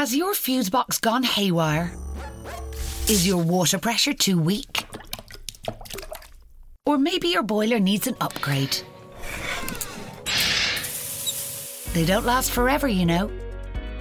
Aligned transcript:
Has 0.00 0.16
your 0.16 0.32
fuse 0.32 0.70
box 0.70 0.96
gone 0.96 1.22
haywire? 1.22 1.94
Is 3.10 3.26
your 3.26 3.36
water 3.36 3.78
pressure 3.78 4.14
too 4.14 4.40
weak? 4.40 4.86
Or 6.86 6.96
maybe 6.96 7.28
your 7.28 7.42
boiler 7.42 7.78
needs 7.78 8.06
an 8.06 8.16
upgrade. 8.18 8.78
They 11.92 12.06
don't 12.06 12.24
last 12.24 12.50
forever, 12.50 12.88
you 12.88 13.04
know. 13.04 13.30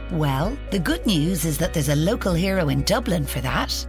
Well, 0.10 0.58
the 0.72 0.80
good 0.80 1.06
news 1.06 1.44
is 1.44 1.58
that 1.58 1.74
there's 1.74 1.90
a 1.90 1.98
local 1.98 2.34
hero 2.34 2.70
in 2.70 2.84
Dublin 2.84 3.26
for 3.26 3.42
that. 3.42 3.86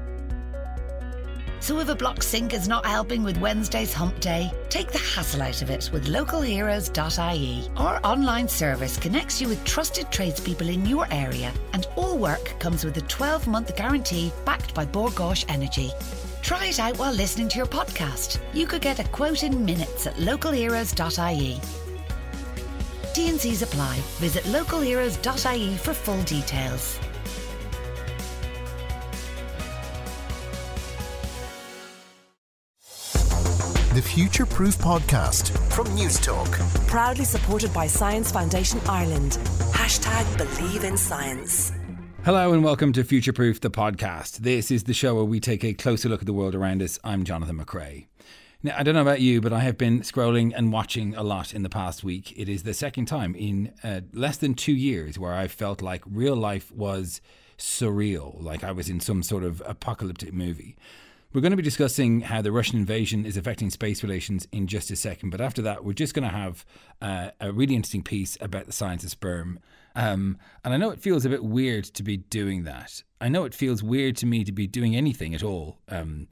So 1.60 1.78
if 1.78 1.90
a 1.90 1.94
block 1.94 2.22
sink 2.22 2.54
is 2.54 2.66
not 2.66 2.86
helping 2.86 3.22
with 3.22 3.38
Wednesday's 3.38 3.92
hump 3.92 4.18
day, 4.20 4.50
take 4.70 4.90
the 4.90 4.98
hassle 4.98 5.42
out 5.42 5.60
of 5.60 5.70
it 5.70 5.90
with 5.92 6.06
localheroes.ie. 6.06 7.68
Our 7.76 8.00
online 8.02 8.48
service 8.48 8.96
connects 8.96 9.40
you 9.40 9.48
with 9.48 9.62
trusted 9.64 10.10
tradespeople 10.10 10.70
in 10.70 10.86
your 10.86 11.06
area, 11.10 11.52
and 11.74 11.86
all 11.96 12.16
work 12.16 12.58
comes 12.58 12.84
with 12.84 12.96
a 12.96 13.02
12 13.02 13.46
month 13.46 13.76
guarantee 13.76 14.32
backed 14.46 14.74
by 14.74 14.86
Bord 14.86 15.12
Gáis 15.12 15.44
Energy. 15.48 15.90
Try 16.42 16.66
it 16.66 16.80
out 16.80 16.98
while 16.98 17.12
listening 17.12 17.48
to 17.50 17.58
your 17.58 17.66
podcast. 17.66 18.40
You 18.54 18.66
could 18.66 18.80
get 18.80 18.98
a 18.98 19.04
quote 19.04 19.42
in 19.42 19.64
minutes 19.64 20.06
at 20.06 20.14
localheroes.ie. 20.14 21.60
T&Cs 23.12 23.62
apply. 23.62 23.96
Visit 24.18 24.44
localheroes.ie 24.44 25.76
for 25.76 25.92
full 25.92 26.22
details. 26.22 26.98
The 33.92 34.00
Future 34.00 34.46
Proof 34.46 34.78
Podcast 34.78 35.50
from 35.72 35.84
Newstalk. 35.96 36.86
Proudly 36.86 37.24
supported 37.24 37.74
by 37.74 37.88
Science 37.88 38.30
Foundation 38.30 38.80
Ireland. 38.88 39.32
Hashtag 39.72 40.38
believe 40.38 40.84
in 40.84 40.96
science. 40.96 41.72
Hello 42.24 42.52
and 42.52 42.62
welcome 42.62 42.92
to 42.92 43.02
Future 43.02 43.32
Proof, 43.32 43.60
the 43.60 43.68
podcast. 43.68 44.36
This 44.36 44.70
is 44.70 44.84
the 44.84 44.94
show 44.94 45.16
where 45.16 45.24
we 45.24 45.40
take 45.40 45.64
a 45.64 45.74
closer 45.74 46.08
look 46.08 46.20
at 46.20 46.26
the 46.26 46.32
world 46.32 46.54
around 46.54 46.82
us. 46.82 47.00
I'm 47.02 47.24
Jonathan 47.24 47.58
McCrea. 47.58 48.06
Now, 48.62 48.76
I 48.78 48.84
don't 48.84 48.94
know 48.94 49.02
about 49.02 49.22
you, 49.22 49.40
but 49.40 49.52
I 49.52 49.58
have 49.58 49.76
been 49.76 50.02
scrolling 50.02 50.52
and 50.54 50.72
watching 50.72 51.16
a 51.16 51.24
lot 51.24 51.52
in 51.52 51.64
the 51.64 51.68
past 51.68 52.04
week. 52.04 52.32
It 52.38 52.48
is 52.48 52.62
the 52.62 52.74
second 52.74 53.06
time 53.06 53.34
in 53.34 53.72
uh, 53.82 54.02
less 54.12 54.36
than 54.36 54.54
two 54.54 54.72
years 54.72 55.18
where 55.18 55.34
I 55.34 55.48
felt 55.48 55.82
like 55.82 56.04
real 56.06 56.36
life 56.36 56.70
was 56.70 57.20
surreal, 57.58 58.40
like 58.40 58.62
I 58.62 58.70
was 58.70 58.88
in 58.88 59.00
some 59.00 59.24
sort 59.24 59.42
of 59.42 59.60
apocalyptic 59.66 60.32
movie. 60.32 60.76
We're 61.32 61.40
going 61.40 61.52
to 61.52 61.56
be 61.56 61.62
discussing 61.62 62.22
how 62.22 62.42
the 62.42 62.50
Russian 62.50 62.76
invasion 62.76 63.24
is 63.24 63.36
affecting 63.36 63.70
space 63.70 64.02
relations 64.02 64.48
in 64.50 64.66
just 64.66 64.90
a 64.90 64.96
second. 64.96 65.30
But 65.30 65.40
after 65.40 65.62
that, 65.62 65.84
we're 65.84 65.92
just 65.92 66.12
going 66.12 66.28
to 66.28 66.36
have 66.36 66.66
uh, 67.00 67.30
a 67.40 67.52
really 67.52 67.76
interesting 67.76 68.02
piece 68.02 68.36
about 68.40 68.66
the 68.66 68.72
science 68.72 69.04
of 69.04 69.10
sperm. 69.10 69.60
Um, 69.94 70.38
and 70.64 70.74
I 70.74 70.76
know 70.76 70.90
it 70.90 70.98
feels 70.98 71.24
a 71.24 71.28
bit 71.28 71.44
weird 71.44 71.84
to 71.84 72.02
be 72.02 72.16
doing 72.16 72.64
that. 72.64 73.04
I 73.20 73.28
know 73.28 73.44
it 73.44 73.54
feels 73.54 73.80
weird 73.80 74.16
to 74.16 74.26
me 74.26 74.42
to 74.42 74.50
be 74.50 74.66
doing 74.66 74.96
anything 74.96 75.32
at 75.32 75.44
all 75.44 75.78
um, 75.88 76.26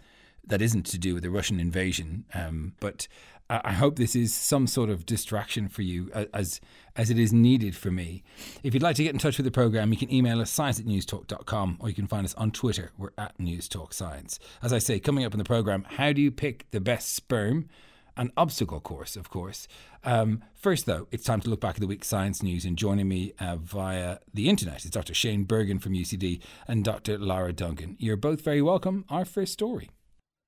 that 0.45 0.61
isn't 0.61 0.85
to 0.87 0.99
do 0.99 1.15
with 1.15 1.23
the 1.23 1.31
Russian 1.31 1.61
invasion. 1.61 2.25
Um, 2.35 2.73
but 2.81 3.07
I 3.51 3.73
hope 3.73 3.97
this 3.97 4.15
is 4.15 4.35
some 4.35 4.67
sort 4.67 4.91
of 4.91 5.07
distraction 5.07 5.69
for 5.69 5.81
you 5.81 6.11
as 6.35 6.61
as 6.97 7.09
it 7.11 7.19
is 7.19 7.33
needed 7.33 7.75
for 7.75 7.91
me. 7.91 8.23
If 8.63 8.75
you'd 8.75 8.83
like 8.83 8.97
to 8.97 9.03
get 9.03 9.15
in 9.15 9.19
touch 9.19 9.39
with 9.39 9.45
the 9.45 9.51
program, 9.51 9.91
you 9.91 9.99
can 9.99 10.13
email 10.13 10.41
us 10.41 10.51
science 10.51 10.79
at 10.79 10.87
newstalk.com 10.87 11.79
or 11.81 11.89
you 11.89 11.95
can 11.95 12.07
find 12.07 12.25
us 12.25 12.35
on 12.35 12.51
Twitter. 12.51 12.93
We're 12.99 13.13
at 13.17 13.39
Newstalk 13.39 13.95
Science. 13.95 14.39
As 14.63 14.73
I 14.73 14.79
say, 14.79 14.99
coming 14.99 15.25
up 15.25 15.33
in 15.33 15.39
the 15.39 15.45
program, 15.45 15.87
how 15.89 16.13
do 16.13 16.21
you 16.21 16.31
pick 16.31 16.71
the 16.73 16.81
best 16.81 17.15
sperm? 17.15 17.69
An 18.17 18.33
obstacle 18.37 18.81
course, 18.81 19.15
of 19.15 19.31
course. 19.31 19.69
Um, 20.03 20.43
first, 20.53 20.87
though, 20.87 21.07
it's 21.13 21.23
time 21.23 21.41
to 21.43 21.49
look 21.49 21.61
back 21.61 21.77
at 21.77 21.81
the 21.81 21.87
week's 21.87 22.09
science 22.09 22.43
news. 22.43 22.65
And 22.65 22.77
joining 22.77 23.07
me 23.07 23.33
uh, 23.39 23.55
via 23.57 24.19
the 24.35 24.49
internet 24.49 24.85
is 24.85 24.91
Dr. 24.91 25.15
Shane 25.15 25.47
Bergin 25.47 25.81
from 25.81 25.93
UCD 25.93 26.43
and 26.67 26.85
Dr. 26.85 27.17
Lara 27.17 27.53
Dungan. 27.53 27.95
You're 28.01 28.17
both 28.17 28.41
very 28.41 28.61
welcome. 28.61 29.05
Our 29.09 29.25
first 29.25 29.53
story 29.53 29.91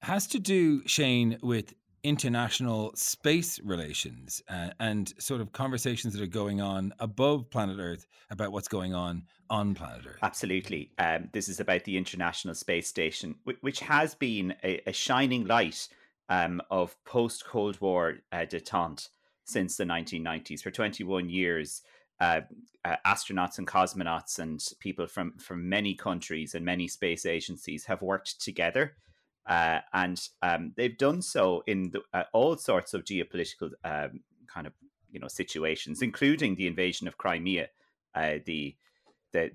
has 0.02 0.26
to 0.28 0.40
do, 0.40 0.82
Shane, 0.86 1.38
with 1.42 1.74
international 2.02 2.92
space 2.94 3.60
relations 3.60 4.42
uh, 4.48 4.70
and 4.78 5.12
sort 5.18 5.40
of 5.40 5.52
conversations 5.52 6.14
that 6.14 6.22
are 6.22 6.26
going 6.26 6.60
on 6.60 6.92
above 6.98 7.50
planet 7.50 7.78
Earth 7.78 8.06
about 8.30 8.52
what's 8.52 8.68
going 8.68 8.94
on 8.94 9.24
on 9.48 9.74
planet 9.74 10.06
Earth. 10.06 10.18
Absolutely. 10.22 10.90
Um, 10.98 11.28
this 11.32 11.48
is 11.48 11.60
about 11.60 11.84
the 11.84 11.96
International 11.96 12.54
Space 12.54 12.88
Station, 12.88 13.34
which 13.60 13.80
has 13.80 14.14
been 14.14 14.54
a, 14.64 14.80
a 14.86 14.92
shining 14.92 15.46
light 15.46 15.88
um, 16.28 16.62
of 16.70 16.96
post 17.04 17.44
Cold 17.46 17.80
War 17.80 18.18
uh, 18.32 18.38
detente 18.38 19.08
since 19.44 19.76
the 19.76 19.84
1990s. 19.84 20.60
For 20.62 20.70
21 20.70 21.28
years, 21.28 21.82
uh, 22.20 22.42
uh, 22.84 22.96
astronauts 23.06 23.58
and 23.58 23.66
cosmonauts 23.66 24.38
and 24.38 24.62
people 24.78 25.06
from, 25.06 25.34
from 25.38 25.68
many 25.68 25.94
countries 25.94 26.54
and 26.54 26.64
many 26.64 26.88
space 26.88 27.26
agencies 27.26 27.84
have 27.84 28.02
worked 28.02 28.40
together 28.40 28.94
uh, 29.46 29.80
and 29.92 30.28
um, 30.42 30.72
they've 30.76 30.98
done 30.98 31.22
so 31.22 31.62
in 31.66 31.90
the, 31.90 32.00
uh, 32.12 32.24
all 32.32 32.56
sorts 32.56 32.94
of 32.94 33.04
geopolitical 33.04 33.70
um, 33.84 34.20
kind 34.46 34.66
of 34.66 34.72
you 35.10 35.20
know 35.20 35.28
situations, 35.28 36.02
including 36.02 36.54
the 36.54 36.66
invasion 36.66 37.08
of 37.08 37.18
Crimea. 37.18 37.68
Uh, 38.14 38.34
the, 38.44 38.76
the 39.32 39.50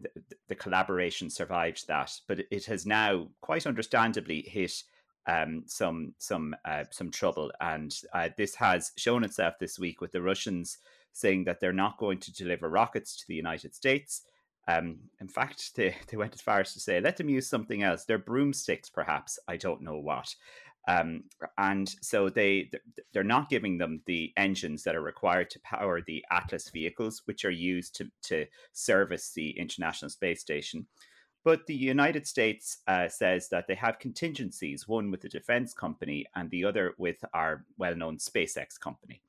the 0.48 0.56
collaboration 0.56 1.30
survived 1.30 1.88
that, 1.88 2.12
but 2.28 2.40
it 2.52 2.66
has 2.66 2.86
now 2.86 3.28
quite 3.42 3.68
understandably 3.68 4.42
hit 4.42 4.84
um, 5.28 5.64
some 5.66 6.14
some 6.18 6.56
uh, 6.66 6.84
some 6.92 7.12
trouble, 7.12 7.52
and 7.60 8.00
uh, 8.14 8.30
this 8.38 8.56
has 8.56 8.92
shown 8.98 9.24
itself 9.24 9.56
this 9.60 9.80
week 9.80 10.02
with 10.02 10.12
the 10.12 10.22
Russians 10.22 10.78
saying 11.12 11.46
that 11.46 11.60
they're 11.60 11.74
not 11.74 11.98
going 11.98 12.20
to 12.20 12.34
deliver 12.34 12.70
rockets 12.70 13.16
to 13.16 13.28
the 13.28 13.36
United 13.36 13.74
States. 13.74 14.24
Um, 14.68 14.98
in 15.20 15.28
fact, 15.28 15.72
they, 15.76 15.96
they 16.08 16.18
went 16.18 16.34
as 16.34 16.42
far 16.42 16.60
as 16.60 16.74
to 16.74 16.80
say, 16.80 17.00
let 17.00 17.18
them 17.18 17.30
use 17.30 17.48
something 17.48 17.84
else. 17.84 18.06
Their 18.06 18.18
broomsticks, 18.18 18.90
perhaps. 18.90 19.40
I 19.48 19.58
don't 19.58 19.82
know 19.82 19.98
what. 19.98 20.34
Um, 20.88 21.24
and 21.58 21.90
so 22.02 22.30
they 22.30 22.70
they're 23.12 23.24
not 23.24 23.50
giving 23.50 23.78
them 23.80 24.02
the 24.06 24.32
engines 24.38 24.84
that 24.84 24.96
are 24.96 25.02
required 25.02 25.50
to 25.52 25.60
power 25.62 26.02
the 26.02 26.24
Atlas 26.30 26.70
vehicles, 26.70 27.24
which 27.26 27.44
are 27.44 27.52
used 27.52 27.96
to 27.96 28.12
to 28.24 28.46
service 28.72 29.32
the 29.32 29.50
International 29.58 30.10
Space 30.10 30.42
Station. 30.42 30.86
But 31.44 31.68
the 31.68 31.76
United 31.76 32.28
States 32.28 32.80
uh, 32.88 33.08
says 33.08 33.50
that 33.50 33.68
they 33.68 33.76
have 33.76 34.00
contingencies, 34.00 34.88
one 34.88 35.12
with 35.12 35.22
the 35.22 35.30
defense 35.30 35.74
company 35.74 36.26
and 36.36 36.50
the 36.50 36.66
other 36.66 36.94
with 36.98 37.24
our 37.36 37.66
well-known 37.78 38.18
SpaceX 38.18 38.80
company. 38.80 39.22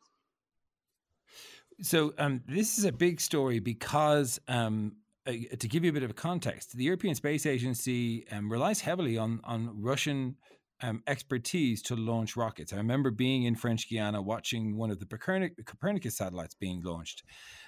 So 1.82 2.14
um, 2.16 2.42
this 2.48 2.78
is 2.78 2.84
a 2.84 2.92
big 2.92 3.20
story 3.20 3.58
because 3.58 4.40
um, 4.48 4.96
uh, 5.26 5.56
to 5.58 5.68
give 5.68 5.84
you 5.84 5.90
a 5.90 5.92
bit 5.92 6.02
of 6.02 6.10
a 6.10 6.14
context, 6.14 6.76
the 6.76 6.84
European 6.84 7.14
Space 7.14 7.46
Agency 7.46 8.26
um, 8.30 8.50
relies 8.50 8.80
heavily 8.80 9.18
on 9.18 9.40
on 9.44 9.70
Russian 9.80 10.36
um, 10.82 11.02
expertise 11.06 11.82
to 11.82 11.96
launch 11.96 12.36
rockets. 12.36 12.72
I 12.72 12.76
remember 12.76 13.10
being 13.10 13.44
in 13.44 13.54
French 13.54 13.88
Guiana 13.88 14.20
watching 14.20 14.76
one 14.76 14.90
of 14.90 15.00
the 15.00 15.06
Copernicus 15.06 16.16
satellites 16.16 16.54
being 16.54 16.82
launched. 16.82 17.22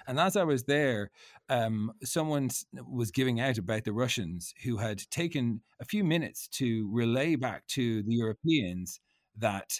And 0.07 0.19
as 0.19 0.37
I 0.37 0.43
was 0.43 0.63
there, 0.63 1.09
um, 1.49 1.91
someone 2.03 2.49
was 2.87 3.11
giving 3.11 3.39
out 3.39 3.57
about 3.57 3.83
the 3.83 3.93
Russians 3.93 4.53
who 4.63 4.77
had 4.77 4.99
taken 5.09 5.61
a 5.79 5.85
few 5.85 6.03
minutes 6.03 6.47
to 6.49 6.87
relay 6.91 7.35
back 7.35 7.65
to 7.67 8.03
the 8.03 8.13
Europeans 8.13 8.99
that 9.37 9.79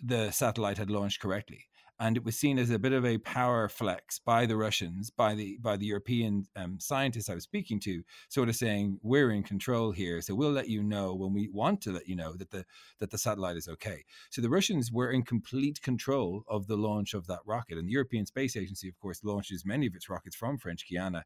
the 0.00 0.30
satellite 0.30 0.78
had 0.78 0.90
launched 0.90 1.20
correctly 1.20 1.64
and 2.00 2.16
it 2.16 2.24
was 2.24 2.38
seen 2.38 2.58
as 2.58 2.70
a 2.70 2.78
bit 2.78 2.92
of 2.92 3.04
a 3.04 3.18
power 3.18 3.68
flex 3.68 4.18
by 4.18 4.46
the 4.46 4.56
Russians, 4.56 5.10
by 5.10 5.34
the 5.34 5.58
by 5.60 5.76
the 5.76 5.86
European 5.86 6.46
um, 6.56 6.78
scientists 6.78 7.28
I 7.28 7.34
was 7.34 7.44
speaking 7.44 7.80
to, 7.80 8.02
sort 8.28 8.48
of 8.48 8.56
saying 8.56 8.98
we're 9.02 9.30
in 9.30 9.42
control 9.42 9.92
here, 9.92 10.20
so 10.20 10.34
we'll 10.34 10.52
let 10.52 10.68
you 10.68 10.82
know 10.82 11.14
when 11.14 11.32
we 11.32 11.48
want 11.48 11.80
to 11.82 11.92
let 11.92 12.08
you 12.08 12.16
know 12.16 12.34
that 12.34 12.50
the 12.50 12.64
that 13.00 13.10
the 13.10 13.18
satellite 13.18 13.56
is 13.56 13.68
okay. 13.68 14.04
So 14.30 14.40
the 14.40 14.50
Russians 14.50 14.92
were 14.92 15.10
in 15.10 15.22
complete 15.22 15.82
control 15.82 16.44
of 16.48 16.66
the 16.66 16.76
launch 16.76 17.14
of 17.14 17.26
that 17.26 17.40
rocket, 17.46 17.78
and 17.78 17.88
the 17.88 17.92
European 17.92 18.26
Space 18.26 18.56
Agency, 18.56 18.88
of 18.88 18.98
course, 18.98 19.24
launches 19.24 19.64
many 19.66 19.86
of 19.86 19.94
its 19.94 20.08
rockets 20.08 20.36
from 20.36 20.58
French 20.58 20.88
Guiana 20.88 21.24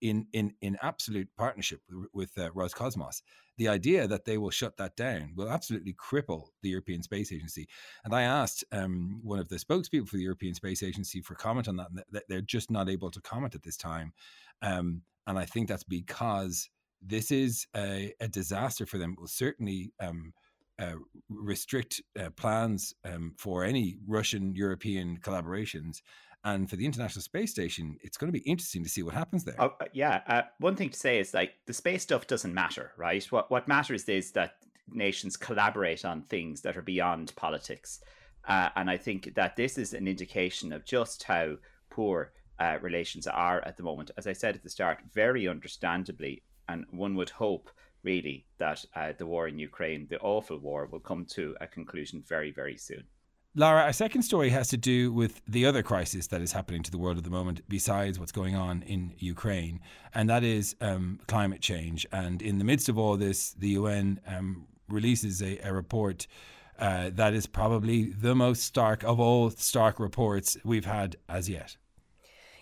in 0.00 0.26
in 0.32 0.54
in 0.60 0.78
absolute 0.82 1.28
partnership 1.36 1.80
with 2.12 2.36
uh, 2.38 2.50
Roscosmos. 2.50 3.22
The 3.56 3.68
idea 3.68 4.06
that 4.06 4.24
they 4.24 4.38
will 4.38 4.50
shut 4.50 4.76
that 4.76 4.96
down 4.96 5.32
will 5.34 5.50
absolutely 5.50 5.94
cripple 5.94 6.48
the 6.62 6.68
European 6.68 7.02
Space 7.02 7.32
Agency. 7.32 7.68
And 8.04 8.14
I 8.14 8.22
asked 8.22 8.64
um, 8.70 9.20
one 9.22 9.40
of 9.40 9.48
the 9.48 9.56
spokespeople 9.56 10.08
for 10.08 10.16
the 10.16 10.22
European 10.22 10.54
Space 10.54 10.82
Agency 10.82 11.20
for 11.20 11.34
comment 11.34 11.68
on 11.68 11.76
that, 11.76 11.88
and 11.90 12.22
they're 12.28 12.40
just 12.40 12.70
not 12.70 12.88
able 12.88 13.10
to 13.10 13.20
comment 13.20 13.54
at 13.54 13.62
this 13.62 13.76
time. 13.76 14.12
Um, 14.62 15.02
and 15.26 15.38
I 15.38 15.44
think 15.44 15.68
that's 15.68 15.84
because 15.84 16.70
this 17.02 17.30
is 17.30 17.66
a, 17.76 18.12
a 18.20 18.28
disaster 18.28 18.86
for 18.86 18.98
them. 18.98 19.12
It 19.12 19.20
will 19.20 19.28
certainly. 19.28 19.92
Um, 20.00 20.32
uh, 20.80 20.94
restrict 21.28 22.00
uh, 22.16 22.30
plans 22.30 22.94
um, 23.04 23.34
for 23.36 23.64
any 23.64 23.98
Russian 24.06 24.54
European 24.54 25.18
collaborations. 25.18 26.02
And 26.44 26.70
for 26.70 26.76
the 26.76 26.86
International 26.86 27.22
Space 27.22 27.50
Station, 27.50 27.98
it's 28.00 28.16
going 28.16 28.32
to 28.32 28.38
be 28.38 28.48
interesting 28.48 28.82
to 28.84 28.88
see 28.88 29.02
what 29.02 29.14
happens 29.14 29.44
there. 29.44 29.56
Oh, 29.58 29.74
uh, 29.80 29.86
yeah. 29.92 30.22
Uh, 30.26 30.42
one 30.58 30.76
thing 30.76 30.90
to 30.90 30.98
say 30.98 31.18
is 31.18 31.34
like 31.34 31.54
the 31.66 31.72
space 31.72 32.02
stuff 32.02 32.26
doesn't 32.26 32.54
matter, 32.54 32.92
right? 32.96 33.24
What 33.32 33.50
what 33.50 33.66
matters 33.68 34.08
is 34.08 34.32
that 34.32 34.54
nations 34.90 35.36
collaborate 35.36 36.04
on 36.04 36.22
things 36.22 36.62
that 36.62 36.76
are 36.76 36.82
beyond 36.82 37.34
politics. 37.36 38.00
Uh, 38.46 38.70
and 38.76 38.88
I 38.88 38.96
think 38.96 39.34
that 39.34 39.56
this 39.56 39.76
is 39.76 39.92
an 39.92 40.08
indication 40.08 40.72
of 40.72 40.84
just 40.84 41.24
how 41.24 41.56
poor 41.90 42.32
uh, 42.58 42.78
relations 42.80 43.26
are 43.26 43.60
at 43.66 43.76
the 43.76 43.82
moment. 43.82 44.10
As 44.16 44.26
I 44.26 44.32
said 44.32 44.54
at 44.54 44.62
the 44.62 44.70
start, 44.70 45.00
very 45.12 45.46
understandably, 45.46 46.42
and 46.68 46.86
one 46.90 47.14
would 47.16 47.30
hope 47.30 47.70
really 48.02 48.46
that 48.58 48.84
uh, 48.94 49.12
the 49.18 49.26
war 49.26 49.48
in 49.48 49.58
Ukraine, 49.58 50.06
the 50.08 50.20
awful 50.20 50.58
war, 50.58 50.86
will 50.86 51.00
come 51.00 51.24
to 51.26 51.56
a 51.60 51.66
conclusion 51.66 52.22
very, 52.26 52.52
very 52.52 52.76
soon. 52.76 53.04
Lara, 53.54 53.82
our 53.82 53.92
second 53.92 54.22
story 54.22 54.50
has 54.50 54.68
to 54.68 54.76
do 54.76 55.12
with 55.12 55.40
the 55.48 55.66
other 55.66 55.82
crisis 55.82 56.26
that 56.28 56.42
is 56.42 56.52
happening 56.52 56.82
to 56.82 56.90
the 56.90 56.98
world 56.98 57.18
at 57.18 57.24
the 57.24 57.30
moment, 57.30 57.62
besides 57.68 58.18
what's 58.18 58.30
going 58.30 58.54
on 58.54 58.82
in 58.82 59.14
Ukraine, 59.18 59.80
and 60.14 60.28
that 60.28 60.44
is 60.44 60.76
um, 60.80 61.18
climate 61.26 61.60
change. 61.60 62.06
And 62.12 62.42
in 62.42 62.58
the 62.58 62.64
midst 62.64 62.88
of 62.88 62.98
all 62.98 63.16
this, 63.16 63.52
the 63.52 63.70
UN 63.70 64.20
um, 64.26 64.66
releases 64.88 65.42
a, 65.42 65.58
a 65.66 65.72
report 65.72 66.26
uh, 66.78 67.10
that 67.14 67.34
is 67.34 67.46
probably 67.46 68.10
the 68.10 68.34
most 68.34 68.62
stark 68.62 69.02
of 69.02 69.18
all 69.18 69.50
stark 69.50 69.98
reports 69.98 70.56
we've 70.62 70.84
had 70.84 71.16
as 71.28 71.48
yet. 71.48 71.76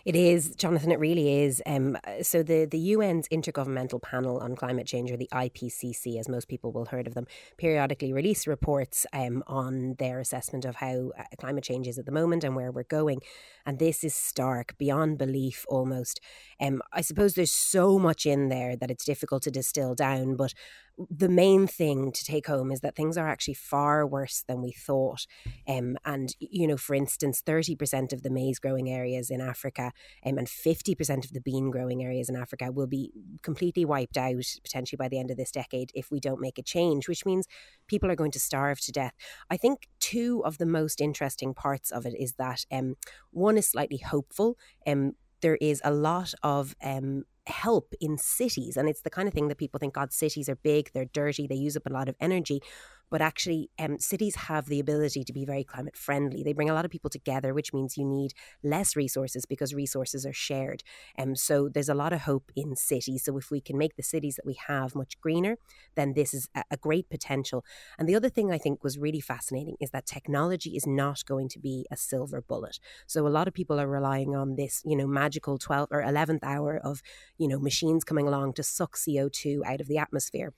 It 0.07 0.15
is, 0.15 0.55
Jonathan, 0.55 0.93
it 0.93 0.99
really 0.99 1.41
is. 1.43 1.61
Um, 1.65 1.97
so, 2.21 2.41
the, 2.41 2.63
the 2.63 2.93
UN's 2.93 3.27
Intergovernmental 3.27 4.01
Panel 4.01 4.37
on 4.39 4.55
Climate 4.55 4.87
Change, 4.87 5.11
or 5.11 5.17
the 5.17 5.27
IPCC, 5.33 6.17
as 6.17 6.29
most 6.29 6.47
people 6.47 6.71
will 6.71 6.85
have 6.85 6.91
heard 6.91 7.07
of 7.07 7.13
them, 7.13 7.27
periodically 7.57 8.13
release 8.13 8.47
reports 8.47 9.05
um, 9.11 9.43
on 9.47 9.95
their 9.99 10.21
assessment 10.21 10.63
of 10.63 10.77
how 10.77 11.11
uh, 11.19 11.23
climate 11.37 11.65
change 11.65 11.89
is 11.89 11.99
at 11.99 12.05
the 12.05 12.13
moment 12.13 12.45
and 12.45 12.55
where 12.55 12.71
we're 12.71 12.83
going. 12.83 13.19
And 13.67 13.79
this 13.79 14.03
is 14.03 14.15
stark, 14.15 14.77
beyond 14.77 15.17
belief 15.17 15.65
almost. 15.67 16.21
Um, 16.59 16.81
I 16.93 17.01
suppose 17.01 17.33
there's 17.33 17.51
so 17.51 17.99
much 17.99 18.25
in 18.25 18.47
there 18.47 18.77
that 18.77 18.89
it's 18.89 19.05
difficult 19.05 19.43
to 19.43 19.51
distill 19.51 19.93
down, 19.93 20.37
but 20.37 20.53
the 20.97 21.29
main 21.29 21.67
thing 21.67 22.11
to 22.11 22.25
take 22.25 22.47
home 22.47 22.71
is 22.71 22.79
that 22.79 22.95
things 22.95 23.17
are 23.17 23.27
actually 23.27 23.53
far 23.53 24.05
worse 24.05 24.43
than 24.47 24.61
we 24.61 24.71
thought. 24.71 25.27
Um, 25.67 25.95
and, 26.05 26.35
you 26.39 26.65
know, 26.67 26.77
for 26.77 26.95
instance, 26.95 27.43
30% 27.45 28.13
of 28.13 28.23
the 28.23 28.31
maize 28.31 28.57
growing 28.57 28.89
areas 28.89 29.29
in 29.29 29.39
Africa 29.39 29.91
um, 30.25 30.39
and 30.39 30.47
50% 30.47 31.25
of 31.25 31.33
the 31.33 31.41
bean 31.41 31.69
growing 31.69 32.03
areas 32.03 32.29
in 32.29 32.35
Africa 32.35 32.71
will 32.71 32.87
be 32.87 33.11
completely 33.43 33.85
wiped 33.85 34.17
out 34.17 34.45
potentially 34.63 34.97
by 34.97 35.07
the 35.07 35.19
end 35.19 35.29
of 35.29 35.37
this 35.37 35.51
decade 35.51 35.91
if 35.93 36.09
we 36.09 36.19
don't 36.19 36.41
make 36.41 36.57
a 36.57 36.63
change, 36.63 37.07
which 37.07 37.25
means 37.25 37.45
people 37.87 38.09
are 38.09 38.15
going 38.15 38.31
to 38.31 38.39
starve 38.39 38.79
to 38.81 38.91
death. 38.91 39.13
I 39.51 39.57
think 39.57 39.87
two 39.99 40.41
of 40.45 40.57
the 40.57 40.65
most 40.65 40.99
interesting 40.99 41.53
parts 41.53 41.91
of 41.91 42.07
it 42.07 42.15
is 42.17 42.33
that 42.33 42.65
um, 42.71 42.95
one 43.31 43.56
is 43.57 43.69
slightly 43.69 43.97
hopeful. 43.97 44.57
Um, 44.85 45.13
there 45.41 45.57
is 45.57 45.81
a 45.83 45.91
lot 45.91 46.33
of 46.43 46.75
um, 46.83 47.23
help 47.47 47.93
in 47.99 48.17
cities. 48.17 48.77
And 48.77 48.89
it's 48.89 49.01
the 49.01 49.09
kind 49.09 49.27
of 49.27 49.33
thing 49.33 49.47
that 49.47 49.57
people 49.57 49.79
think, 49.79 49.93
God, 49.93 50.11
cities 50.11 50.49
are 50.49 50.55
big, 50.55 50.91
they're 50.93 51.05
dirty, 51.05 51.47
they 51.47 51.55
use 51.55 51.77
up 51.77 51.85
a 51.85 51.93
lot 51.93 52.09
of 52.09 52.15
energy. 52.19 52.61
But 53.09 53.21
actually, 53.21 53.69
um, 53.79 53.99
cities 53.99 54.35
have 54.35 54.65
the 54.67 54.79
ability 54.79 55.23
to 55.23 55.33
be 55.33 55.45
very 55.45 55.63
climate 55.63 55.95
friendly. 55.95 56.43
They 56.43 56.53
bring 56.53 56.69
a 56.69 56.73
lot 56.73 56.85
of 56.85 56.91
people 56.91 57.09
together, 57.09 57.53
which 57.53 57.73
means 57.73 57.97
you 57.97 58.05
need 58.05 58.33
less 58.63 58.95
resources 58.95 59.45
because 59.45 59.73
resources 59.73 60.25
are 60.25 60.33
shared. 60.33 60.83
Um, 61.17 61.35
so 61.35 61.69
there's 61.69 61.89
a 61.89 61.93
lot 61.93 62.13
of 62.13 62.21
hope 62.21 62.51
in 62.55 62.75
cities. 62.75 63.25
So 63.25 63.37
if 63.37 63.49
we 63.51 63.61
can 63.61 63.77
make 63.77 63.95
the 63.95 64.03
cities 64.03 64.35
that 64.35 64.45
we 64.45 64.57
have 64.67 64.95
much 64.95 65.19
greener, 65.19 65.57
then 65.95 66.13
this 66.13 66.33
is 66.33 66.49
a, 66.55 66.63
a 66.71 66.77
great 66.77 67.09
potential. 67.09 67.63
And 67.97 68.07
the 68.07 68.15
other 68.15 68.29
thing 68.29 68.51
I 68.51 68.57
think 68.57 68.83
was 68.83 68.97
really 68.97 69.21
fascinating 69.21 69.75
is 69.79 69.91
that 69.91 70.05
technology 70.05 70.75
is 70.75 70.85
not 70.85 71.25
going 71.25 71.49
to 71.49 71.59
be 71.59 71.85
a 71.91 71.97
silver 71.97 72.41
bullet. 72.41 72.79
So 73.07 73.27
a 73.27 73.29
lot 73.29 73.47
of 73.47 73.53
people 73.53 73.79
are 73.79 73.87
relying 73.87 74.35
on 74.35 74.55
this, 74.55 74.81
you 74.85 74.95
know, 74.95 75.07
magical 75.07 75.57
12th 75.57 75.87
or 75.91 76.01
11th 76.01 76.43
hour 76.43 76.77
of 76.77 77.01
you 77.37 77.47
know, 77.47 77.59
machines 77.59 78.03
coming 78.03 78.27
along 78.27 78.53
to 78.53 78.63
suck 78.63 78.95
CO2 78.95 79.61
out 79.65 79.81
of 79.81 79.87
the 79.87 79.97
atmosphere 79.97 80.53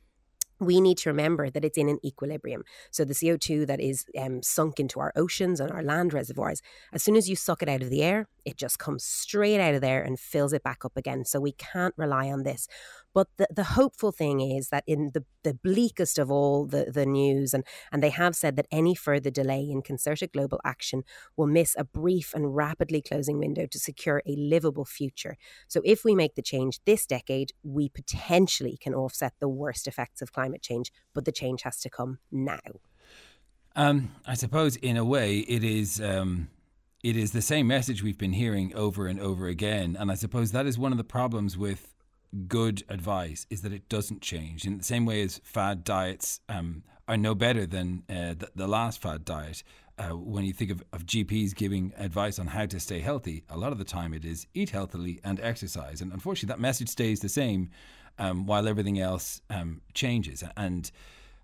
we 0.59 0.81
need 0.81 0.97
to 0.99 1.09
remember 1.09 1.49
that 1.49 1.63
it's 1.63 1.77
in 1.77 1.89
an 1.89 1.99
equilibrium. 2.03 2.63
So 2.91 3.05
the 3.05 3.13
CO2 3.13 3.65
that 3.67 3.79
is 3.79 4.05
um, 4.19 4.43
sunk 4.43 4.79
into 4.79 4.99
our 4.99 5.13
oceans 5.15 5.59
and 5.59 5.71
our 5.71 5.83
land 5.83 6.13
reservoirs, 6.13 6.61
as 6.93 7.03
soon 7.03 7.15
as 7.15 7.29
you 7.29 7.35
suck 7.35 7.61
it 7.61 7.69
out 7.69 7.81
of 7.81 7.89
the 7.89 8.03
air, 8.03 8.27
it 8.45 8.57
just 8.57 8.79
comes 8.79 9.03
straight 9.03 9.59
out 9.59 9.75
of 9.75 9.81
there 9.81 10.01
and 10.01 10.19
fills 10.19 10.53
it 10.53 10.63
back 10.63 10.83
up 10.83 10.97
again. 10.97 11.23
So 11.25 11.39
we 11.39 11.53
can't 11.53 11.93
rely 11.97 12.29
on 12.29 12.43
this. 12.43 12.67
But 13.13 13.27
the, 13.37 13.47
the 13.49 13.63
hopeful 13.63 14.11
thing 14.11 14.39
is 14.39 14.69
that 14.69 14.83
in 14.87 15.11
the, 15.13 15.25
the 15.43 15.53
bleakest 15.53 16.19
of 16.19 16.29
all 16.31 16.65
the, 16.65 16.91
the 16.93 17.05
news, 17.05 17.53
and, 17.53 17.63
and 17.91 18.03
they 18.03 18.09
have 18.09 18.35
said 18.35 18.55
that 18.55 18.67
any 18.71 18.95
further 18.95 19.29
delay 19.29 19.67
in 19.69 19.81
concerted 19.81 20.31
global 20.31 20.59
action 20.63 21.03
will 21.35 21.47
miss 21.47 21.75
a 21.77 21.83
brief 21.83 22.33
and 22.33 22.55
rapidly 22.55 23.01
closing 23.01 23.39
window 23.39 23.65
to 23.65 23.79
secure 23.79 24.21
a 24.25 24.35
livable 24.35 24.85
future. 24.85 25.37
So 25.67 25.81
if 25.83 26.03
we 26.03 26.15
make 26.15 26.35
the 26.35 26.41
change 26.41 26.79
this 26.85 27.05
decade, 27.05 27.53
we 27.63 27.89
potentially 27.89 28.77
can 28.79 28.93
offset 28.93 29.33
the 29.39 29.49
worst 29.49 29.87
effects 29.87 30.21
of 30.21 30.31
climate 30.31 30.61
change, 30.61 30.91
but 31.13 31.25
the 31.25 31.31
change 31.31 31.63
has 31.63 31.79
to 31.81 31.89
come 31.89 32.19
now. 32.31 32.59
Um, 33.75 34.15
I 34.25 34.33
suppose, 34.33 34.75
in 34.77 34.97
a 34.97 35.05
way, 35.05 35.39
it 35.39 35.63
is. 35.63 36.01
Um 36.01 36.49
it 37.01 37.15
is 37.15 37.31
the 37.31 37.41
same 37.41 37.67
message 37.67 38.03
we've 38.03 38.17
been 38.17 38.33
hearing 38.33 38.75
over 38.75 39.07
and 39.07 39.21
over 39.21 39.47
again. 39.47 39.95
And 39.97 40.11
I 40.11 40.15
suppose 40.15 40.51
that 40.51 40.65
is 40.65 40.77
one 40.77 40.91
of 40.91 40.97
the 40.97 41.03
problems 41.05 41.57
with 41.57 41.95
good 42.47 42.83
advice 42.89 43.45
is 43.49 43.61
that 43.61 43.73
it 43.73 43.89
doesn't 43.89 44.21
change 44.21 44.65
in 44.65 44.77
the 44.77 44.83
same 44.83 45.05
way 45.05 45.21
as 45.21 45.39
fad 45.43 45.83
diets 45.83 46.41
um, 46.47 46.83
are 47.07 47.17
no 47.17 47.33
better 47.33 47.65
than 47.65 48.03
uh, 48.09 48.35
the, 48.37 48.49
the, 48.55 48.67
last 48.67 49.01
fad 49.01 49.25
diet. 49.25 49.63
Uh, 49.97 50.15
when 50.15 50.45
you 50.45 50.53
think 50.53 50.71
of, 50.71 50.83
of 50.93 51.05
GPs 51.05 51.53
giving 51.53 51.91
advice 51.97 52.39
on 52.39 52.47
how 52.47 52.65
to 52.65 52.79
stay 52.79 52.99
healthy, 52.99 53.43
a 53.49 53.57
lot 53.57 53.71
of 53.71 53.79
the 53.79 53.83
time 53.83 54.13
it 54.13 54.23
is 54.23 54.47
eat 54.53 54.69
healthily 54.69 55.19
and 55.23 55.39
exercise. 55.41 56.01
And 56.01 56.13
unfortunately, 56.13 56.53
that 56.53 56.61
message 56.61 56.87
stays 56.87 57.19
the 57.19 57.29
same 57.29 57.69
um, 58.17 58.45
while 58.45 58.67
everything 58.67 58.99
else 58.99 59.41
um, 59.49 59.81
changes. 59.93 60.43
And 60.55 60.89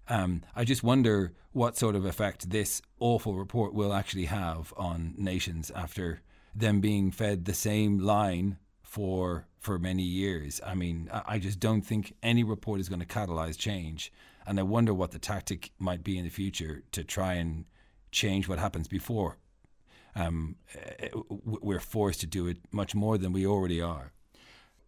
um, 0.07 0.43
I 0.55 0.63
just 0.63 0.83
wonder 0.83 1.33
what 1.51 1.77
sort 1.77 1.95
of 1.95 2.05
effect 2.05 2.49
this 2.49 2.81
awful 2.99 3.33
report 3.35 3.73
will 3.73 3.93
actually 3.93 4.25
have 4.25 4.73
on 4.77 5.15
nations 5.17 5.71
after 5.75 6.21
them 6.53 6.79
being 6.79 7.11
fed 7.11 7.45
the 7.45 7.53
same 7.53 7.99
line 7.99 8.57
for 8.95 9.45
for 9.59 9.77
many 9.77 10.03
years. 10.03 10.61
I 10.65 10.73
mean, 10.73 11.09
I 11.11 11.37
just 11.39 11.59
don't 11.59 11.81
think 11.81 12.15
any 12.23 12.43
report 12.43 12.79
is 12.79 12.89
going 12.89 13.01
to 13.01 13.05
catalyze 13.05 13.57
change, 13.57 14.11
and 14.47 14.59
I 14.59 14.63
wonder 14.63 14.93
what 14.93 15.11
the 15.11 15.19
tactic 15.19 15.71
might 15.79 16.03
be 16.03 16.17
in 16.17 16.23
the 16.23 16.31
future 16.31 16.83
to 16.93 17.03
try 17.03 17.33
and 17.33 17.65
change 18.11 18.47
what 18.47 18.59
happens 18.59 18.87
before 18.87 19.37
um, 20.15 20.55
we're 21.43 21.79
forced 21.79 22.21
to 22.21 22.27
do 22.27 22.47
it 22.47 22.57
much 22.71 22.95
more 22.95 23.17
than 23.17 23.33
we 23.33 23.45
already 23.45 23.81
are. 23.81 24.13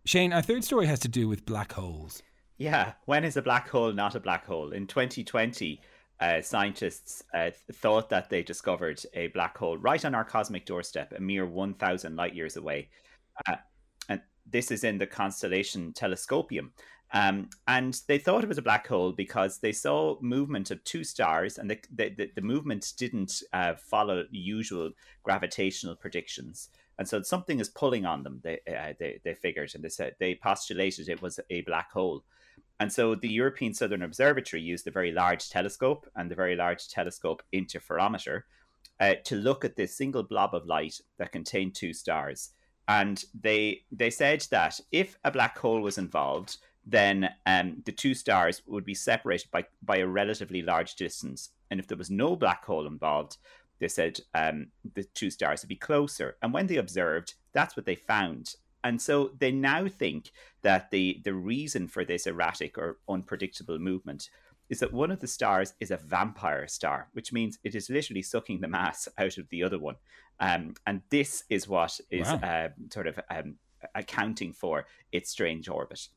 Shane, 0.06 0.32
our 0.32 0.42
third 0.42 0.64
story 0.64 0.86
has 0.86 1.00
to 1.02 1.10
do 1.10 1.28
with 1.28 1.46
black 1.46 1.74
holes. 1.74 2.24
Yeah, 2.58 2.94
when 3.06 3.24
is 3.24 3.38
a 3.38 3.42
black 3.42 3.68
hole 3.70 3.92
not 3.92 4.16
a 4.16 4.20
black 4.20 4.46
hole? 4.46 4.72
In 4.72 4.88
2020, 4.88 5.82
uh, 6.20 6.42
scientists 6.42 7.24
uh, 7.34 7.52
thought 7.74 8.10
that 8.10 8.30
they 8.30 8.42
discovered 8.42 9.04
a 9.14 9.28
black 9.28 9.58
hole 9.58 9.78
right 9.78 10.04
on 10.04 10.16
our 10.16 10.24
cosmic 10.24 10.66
doorstep, 10.66 11.14
a 11.16 11.20
mere 11.20 11.46
1,000 11.46 12.16
light 12.16 12.34
years 12.34 12.56
away. 12.56 12.90
Uh, 13.48 13.58
this 14.50 14.72
is 14.72 14.84
in 14.84 14.98
the 14.98 15.08
constellation 15.08 15.94
Telescopium. 15.94 16.72
Um, 17.14 17.50
and 17.68 18.00
they 18.08 18.18
thought 18.18 18.44
it 18.44 18.50
was 18.50 18.58
a 18.58 18.64
black 18.64 18.86
hole 18.88 19.14
because 19.14 19.60
they 19.60 19.72
saw 19.72 20.18
movement 20.20 20.72
of 20.72 20.84
two 20.84 21.04
stars, 21.06 21.58
and 21.58 21.70
the 21.70 21.80
the, 21.96 22.30
the 22.36 22.42
movement 22.42 22.94
didn't 22.98 23.44
uh, 23.54 23.76
follow 23.76 24.26
usual 24.30 24.92
gravitational 25.24 25.96
predictions, 25.96 26.70
and 27.00 27.08
so 27.08 27.22
something 27.22 27.62
is 27.62 27.70
pulling 27.70 28.06
on 28.06 28.24
them. 28.24 28.42
They 28.44 28.60
uh, 28.68 28.94
they 29.00 29.22
they 29.24 29.36
figured, 29.36 29.72
and 29.74 29.84
they 29.84 29.90
said 29.90 30.16
they 30.20 30.36
postulated 30.36 31.08
it 31.08 31.22
was 31.22 31.40
a 31.50 31.62
black 31.62 31.94
hole, 31.94 32.26
and 32.82 32.92
so 32.92 33.16
the 33.16 33.30
European 33.30 33.74
Southern 33.74 34.04
Observatory 34.04 34.62
used 34.62 34.86
a 34.86 34.92
Very 34.92 35.14
Large 35.14 35.50
Telescope 35.50 36.10
and 36.18 36.30
the 36.30 36.36
Very 36.36 36.58
Large 36.58 36.90
Telescope 36.90 37.42
Interferometer 37.54 38.44
uh, 39.00 39.16
to 39.24 39.36
look 39.38 39.64
at 39.64 39.78
this 39.78 39.96
single 39.96 40.24
blob 40.24 40.54
of 40.54 40.66
light 40.66 41.00
that 41.18 41.32
contained 41.32 41.74
two 41.74 41.94
stars 41.94 42.52
and 42.88 43.24
they 43.40 43.82
they 43.92 44.10
said 44.10 44.46
that 44.52 44.80
if 44.92 45.18
a 45.24 45.32
black 45.32 45.58
hole 45.58 45.82
was 45.82 45.98
involved, 45.98 46.58
then 46.86 47.30
um, 47.46 47.82
the 47.86 47.92
two 47.92 48.14
stars 48.14 48.62
would 48.66 48.86
be 48.86 48.94
separated 48.94 49.52
by 49.52 49.66
by 49.84 49.98
a 49.98 50.08
relatively 50.08 50.62
large 50.62 50.96
distance, 50.96 51.50
and 51.70 51.80
if 51.80 51.88
there 51.88 51.98
was 51.98 52.10
no 52.10 52.36
black 52.36 52.64
hole 52.66 52.88
involved, 52.88 53.38
they 53.80 53.88
said 53.88 54.20
um, 54.34 54.68
the 54.96 55.04
two 55.04 55.30
stars 55.30 55.62
would 55.62 55.70
be 55.70 55.76
closer. 55.76 56.38
And 56.42 56.54
when 56.54 56.68
they 56.68 56.78
observed, 56.78 57.36
that's 57.54 57.76
what 57.76 57.86
they 57.86 57.96
found. 57.96 58.56
And 58.84 59.02
so 59.02 59.32
they 59.38 59.52
now 59.52 59.88
think 59.88 60.32
that 60.62 60.92
the 60.92 61.22
the 61.24 61.34
reason 61.34 61.88
for 61.88 62.06
this 62.06 62.26
erratic 62.26 62.78
or 62.78 63.00
unpredictable 63.10 63.80
movement 63.80 64.30
is 64.70 64.80
that 64.80 64.94
one 64.94 65.12
of 65.12 65.20
the 65.20 65.28
stars 65.28 65.74
is 65.80 65.92
a 65.92 65.98
vampire 65.98 66.68
star, 66.68 67.08
which 67.14 67.32
means 67.32 67.58
it 67.64 67.76
is 67.76 67.90
literally 67.90 68.22
sucking 68.22 68.62
the 68.62 68.68
mass 68.68 69.08
out 69.18 69.38
of 69.38 69.48
the 69.50 69.64
other 69.64 69.80
one. 69.80 69.96
Um, 70.40 70.76
and 70.86 71.02
this 71.10 71.44
is 71.50 71.68
what 71.68 72.00
is 72.12 72.28
wow. 72.28 72.40
uh, 72.44 72.70
sort 72.92 73.08
of 73.08 73.20
um, 73.30 73.56
accounting 73.96 74.54
for 74.54 74.86
its 75.12 75.32
strange 75.32 75.70
orbit. 75.70 76.08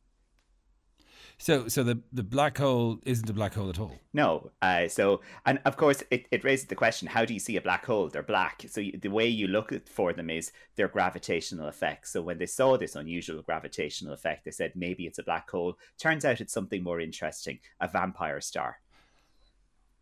So, 1.41 1.69
so 1.69 1.83
the, 1.83 1.99
the 2.13 2.23
black 2.23 2.59
hole 2.59 3.01
isn't 3.07 3.29
a 3.31 3.33
black 3.33 3.55
hole 3.55 3.71
at 3.71 3.81
all. 3.81 3.97
No. 4.13 4.51
Uh, 4.61 4.89
so, 4.89 5.23
and 5.47 5.59
of 5.65 5.79
course, 5.79 6.05
it, 6.11 6.27
it 6.31 6.45
raises 6.45 6.67
the 6.67 6.75
question: 6.75 7.09
How 7.09 7.25
do 7.25 7.33
you 7.33 7.41
see 7.41 7.57
a 7.57 7.63
black 7.63 7.87
hole? 7.87 8.09
They're 8.09 8.23
black. 8.23 8.63
So 8.69 8.83
you, 8.83 8.99
the 8.99 9.09
way 9.09 9.27
you 9.27 9.49
look 9.49 9.73
for 9.89 10.13
them 10.13 10.29
is 10.29 10.53
their 10.77 10.89
gravitational 10.89 11.69
effect. 11.69 12.09
So 12.09 12.21
when 12.21 12.37
they 12.37 12.47
saw 12.47 12.77
this 12.77 12.95
unusual 12.95 13.41
gravitational 13.41 14.13
effect, 14.13 14.45
they 14.45 14.51
said 14.51 14.73
maybe 14.75 15.07
it's 15.07 15.19
a 15.19 15.23
black 15.23 15.51
hole. 15.51 15.79
Turns 15.99 16.27
out 16.27 16.43
it's 16.43 16.53
something 16.53 16.85
more 16.85 17.01
interesting: 17.01 17.59
a 17.81 17.89
vampire 17.89 18.43
star. 18.43 18.81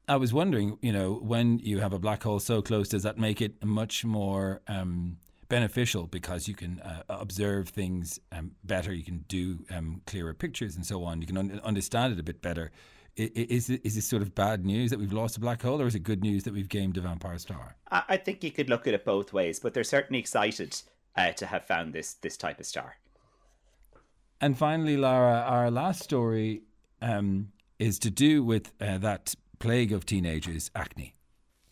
I 0.08 0.16
was 0.16 0.32
wondering, 0.32 0.78
you 0.82 0.92
know, 0.92 1.20
when 1.22 1.60
you 1.60 1.78
have 1.78 1.92
a 1.92 2.00
black 2.00 2.24
hole 2.24 2.40
so 2.40 2.62
close, 2.62 2.88
does 2.88 3.04
that 3.04 3.16
make 3.16 3.40
it 3.40 3.64
much 3.64 4.04
more 4.04 4.60
um, 4.66 5.18
beneficial 5.48 6.06
because 6.06 6.48
you 6.48 6.54
can 6.54 6.80
uh, 6.80 7.02
observe 7.08 7.68
things 7.68 8.20
um, 8.32 8.52
better, 8.64 8.92
you 8.92 9.04
can 9.04 9.24
do 9.28 9.64
um, 9.70 10.02
clearer 10.06 10.34
pictures 10.34 10.76
and 10.76 10.84
so 10.84 11.04
on. 11.04 11.20
You 11.20 11.26
can 11.26 11.36
un- 11.36 11.60
understand 11.64 12.12
it 12.12 12.20
a 12.20 12.22
bit 12.22 12.42
better. 12.42 12.70
Is, 13.16 13.68
is 13.68 13.96
this 13.96 14.04
sort 14.04 14.22
of 14.22 14.34
bad 14.34 14.64
news 14.64 14.90
that 14.90 14.98
we've 14.98 15.12
lost 15.12 15.36
a 15.36 15.40
black 15.40 15.60
hole, 15.60 15.82
or 15.82 15.88
is 15.88 15.96
it 15.96 16.04
good 16.04 16.22
news 16.22 16.44
that 16.44 16.54
we've 16.54 16.68
gained 16.68 16.96
a 16.98 17.00
vampire 17.00 17.38
star? 17.38 17.74
I 17.90 18.16
think 18.16 18.44
you 18.44 18.52
could 18.52 18.70
look 18.70 18.86
at 18.86 18.94
it 18.94 19.04
both 19.04 19.32
ways, 19.32 19.58
but 19.58 19.74
they're 19.74 19.82
certainly 19.82 20.20
excited 20.20 20.80
uh, 21.16 21.32
to 21.32 21.46
have 21.46 21.66
found 21.66 21.92
this 21.92 22.14
this 22.14 22.36
type 22.36 22.60
of 22.60 22.66
star. 22.66 22.96
And 24.40 24.56
finally, 24.56 24.96
Lara, 24.96 25.40
our 25.40 25.68
last 25.68 26.04
story 26.04 26.62
um, 27.02 27.48
is 27.80 27.98
to 28.00 28.10
do 28.10 28.44
with 28.44 28.70
uh, 28.80 28.98
that 28.98 29.34
plague 29.58 29.92
of 29.92 30.06
teenagers, 30.06 30.70
acne. 30.76 31.14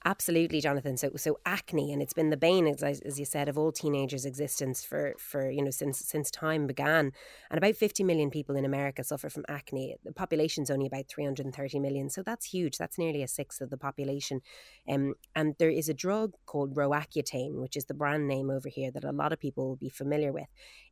Absolutely, 0.07 0.61
Jonathan. 0.61 0.97
So, 0.97 1.11
so 1.17 1.41
acne, 1.45 1.93
and 1.93 2.01
it's 2.01 2.13
been 2.13 2.31
the 2.31 2.37
bane, 2.37 2.69
as, 2.69 2.81
as 3.01 3.19
you 3.19 3.25
said, 3.25 3.49
of 3.49 3.59
all 3.59 3.73
teenagers' 3.73 4.25
existence 4.25 4.85
for, 4.85 5.15
for 5.19 5.51
you 5.51 5.61
know 5.61 5.73
since 5.73 5.99
since 5.99 6.31
time 6.31 6.69
began. 6.69 7.11
And 7.51 7.59
about 7.59 7.75
50 7.75 8.05
million 8.05 8.31
people 8.31 8.55
in 8.55 8.65
America 8.65 9.03
suffer 9.03 9.29
from 9.29 9.45
acne. 9.49 9.97
The 10.05 10.13
population's 10.13 10.71
only 10.71 10.87
about 10.87 11.09
330 11.09 11.81
million, 11.81 12.09
so 12.09 12.23
that's 12.23 12.47
huge. 12.47 12.79
That's 12.79 12.99
nearly 12.99 13.21
a 13.25 13.27
sixth 13.27 13.61
of 13.61 13.71
the 13.71 13.77
population. 13.77 14.43
Um, 14.89 15.15
and 15.35 15.57
there 15.59 15.71
is 15.71 15.89
a 15.89 15.95
drug 15.95 16.35
called 16.47 16.77
Roaccutane, 16.77 17.61
which 17.61 17.77
is 17.77 17.87
the 17.87 17.93
brand 17.95 18.29
name 18.29 18.49
over 18.49 18.69
here 18.69 18.93
that 18.93 19.03
a 19.03 19.11
lot 19.11 19.33
of 19.33 19.41
people 19.41 19.67
will 19.67 19.77
be 19.77 19.89
familiar 19.89 20.33
with. 20.33 20.47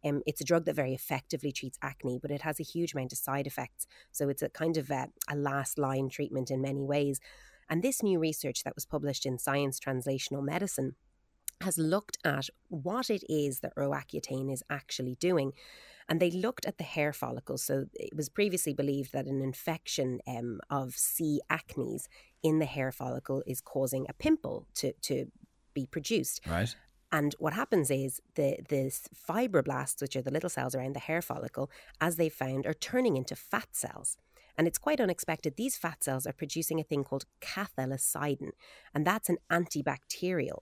Um, 0.04 0.22
it's 0.26 0.40
a 0.40 0.44
drug 0.44 0.64
that 0.64 0.74
very 0.74 0.92
effectively 0.92 1.52
treats 1.52 1.78
acne, 1.82 2.18
but 2.20 2.32
it 2.32 2.42
has 2.42 2.58
a 2.58 2.64
huge 2.64 2.94
amount 2.94 3.12
of 3.12 3.18
side 3.18 3.46
effects. 3.46 3.86
So 4.10 4.28
it's 4.28 4.42
a 4.42 4.48
kind 4.48 4.76
of 4.76 4.90
a, 4.90 5.06
a 5.30 5.36
last 5.36 5.78
line 5.78 6.08
treatment 6.08 6.50
in 6.50 6.60
many 6.60 6.82
ways. 6.82 7.20
And 7.68 7.82
this 7.82 8.02
new 8.02 8.18
research 8.18 8.62
that 8.64 8.74
was 8.74 8.86
published 8.86 9.26
in 9.26 9.38
Science 9.38 9.80
Translational 9.80 10.44
Medicine 10.44 10.96
has 11.60 11.78
looked 11.78 12.18
at 12.24 12.48
what 12.68 13.10
it 13.10 13.24
is 13.28 13.60
that 13.60 13.74
Roaccutane 13.76 14.52
is 14.52 14.62
actually 14.68 15.16
doing. 15.16 15.52
And 16.08 16.20
they 16.20 16.30
looked 16.30 16.66
at 16.66 16.76
the 16.76 16.84
hair 16.84 17.12
follicles. 17.12 17.62
So 17.62 17.86
it 17.94 18.14
was 18.14 18.28
previously 18.28 18.74
believed 18.74 19.12
that 19.12 19.26
an 19.26 19.40
infection 19.40 20.20
um, 20.26 20.60
of 20.68 20.94
C. 20.94 21.40
acnes 21.50 22.08
in 22.42 22.58
the 22.58 22.66
hair 22.66 22.92
follicle 22.92 23.42
is 23.46 23.60
causing 23.60 24.04
a 24.08 24.12
pimple 24.12 24.66
to, 24.74 24.92
to 25.02 25.26
be 25.72 25.86
produced. 25.86 26.40
Right. 26.46 26.74
And 27.10 27.34
what 27.38 27.52
happens 27.52 27.90
is 27.92 28.20
the 28.34 28.58
the 28.68 28.92
fibroblasts, 29.28 30.02
which 30.02 30.16
are 30.16 30.22
the 30.22 30.32
little 30.32 30.50
cells 30.50 30.74
around 30.74 30.94
the 30.96 31.00
hair 31.00 31.22
follicle, 31.22 31.70
as 32.00 32.16
they 32.16 32.28
found, 32.28 32.66
are 32.66 32.74
turning 32.74 33.16
into 33.16 33.36
fat 33.36 33.68
cells. 33.70 34.16
And 34.56 34.66
it's 34.66 34.78
quite 34.78 35.00
unexpected. 35.00 35.54
These 35.56 35.76
fat 35.76 36.04
cells 36.04 36.26
are 36.26 36.32
producing 36.32 36.78
a 36.78 36.84
thing 36.84 37.04
called 37.04 37.24
cathelicidin, 37.40 38.50
and 38.94 39.06
that's 39.06 39.28
an 39.28 39.38
antibacterial. 39.50 40.60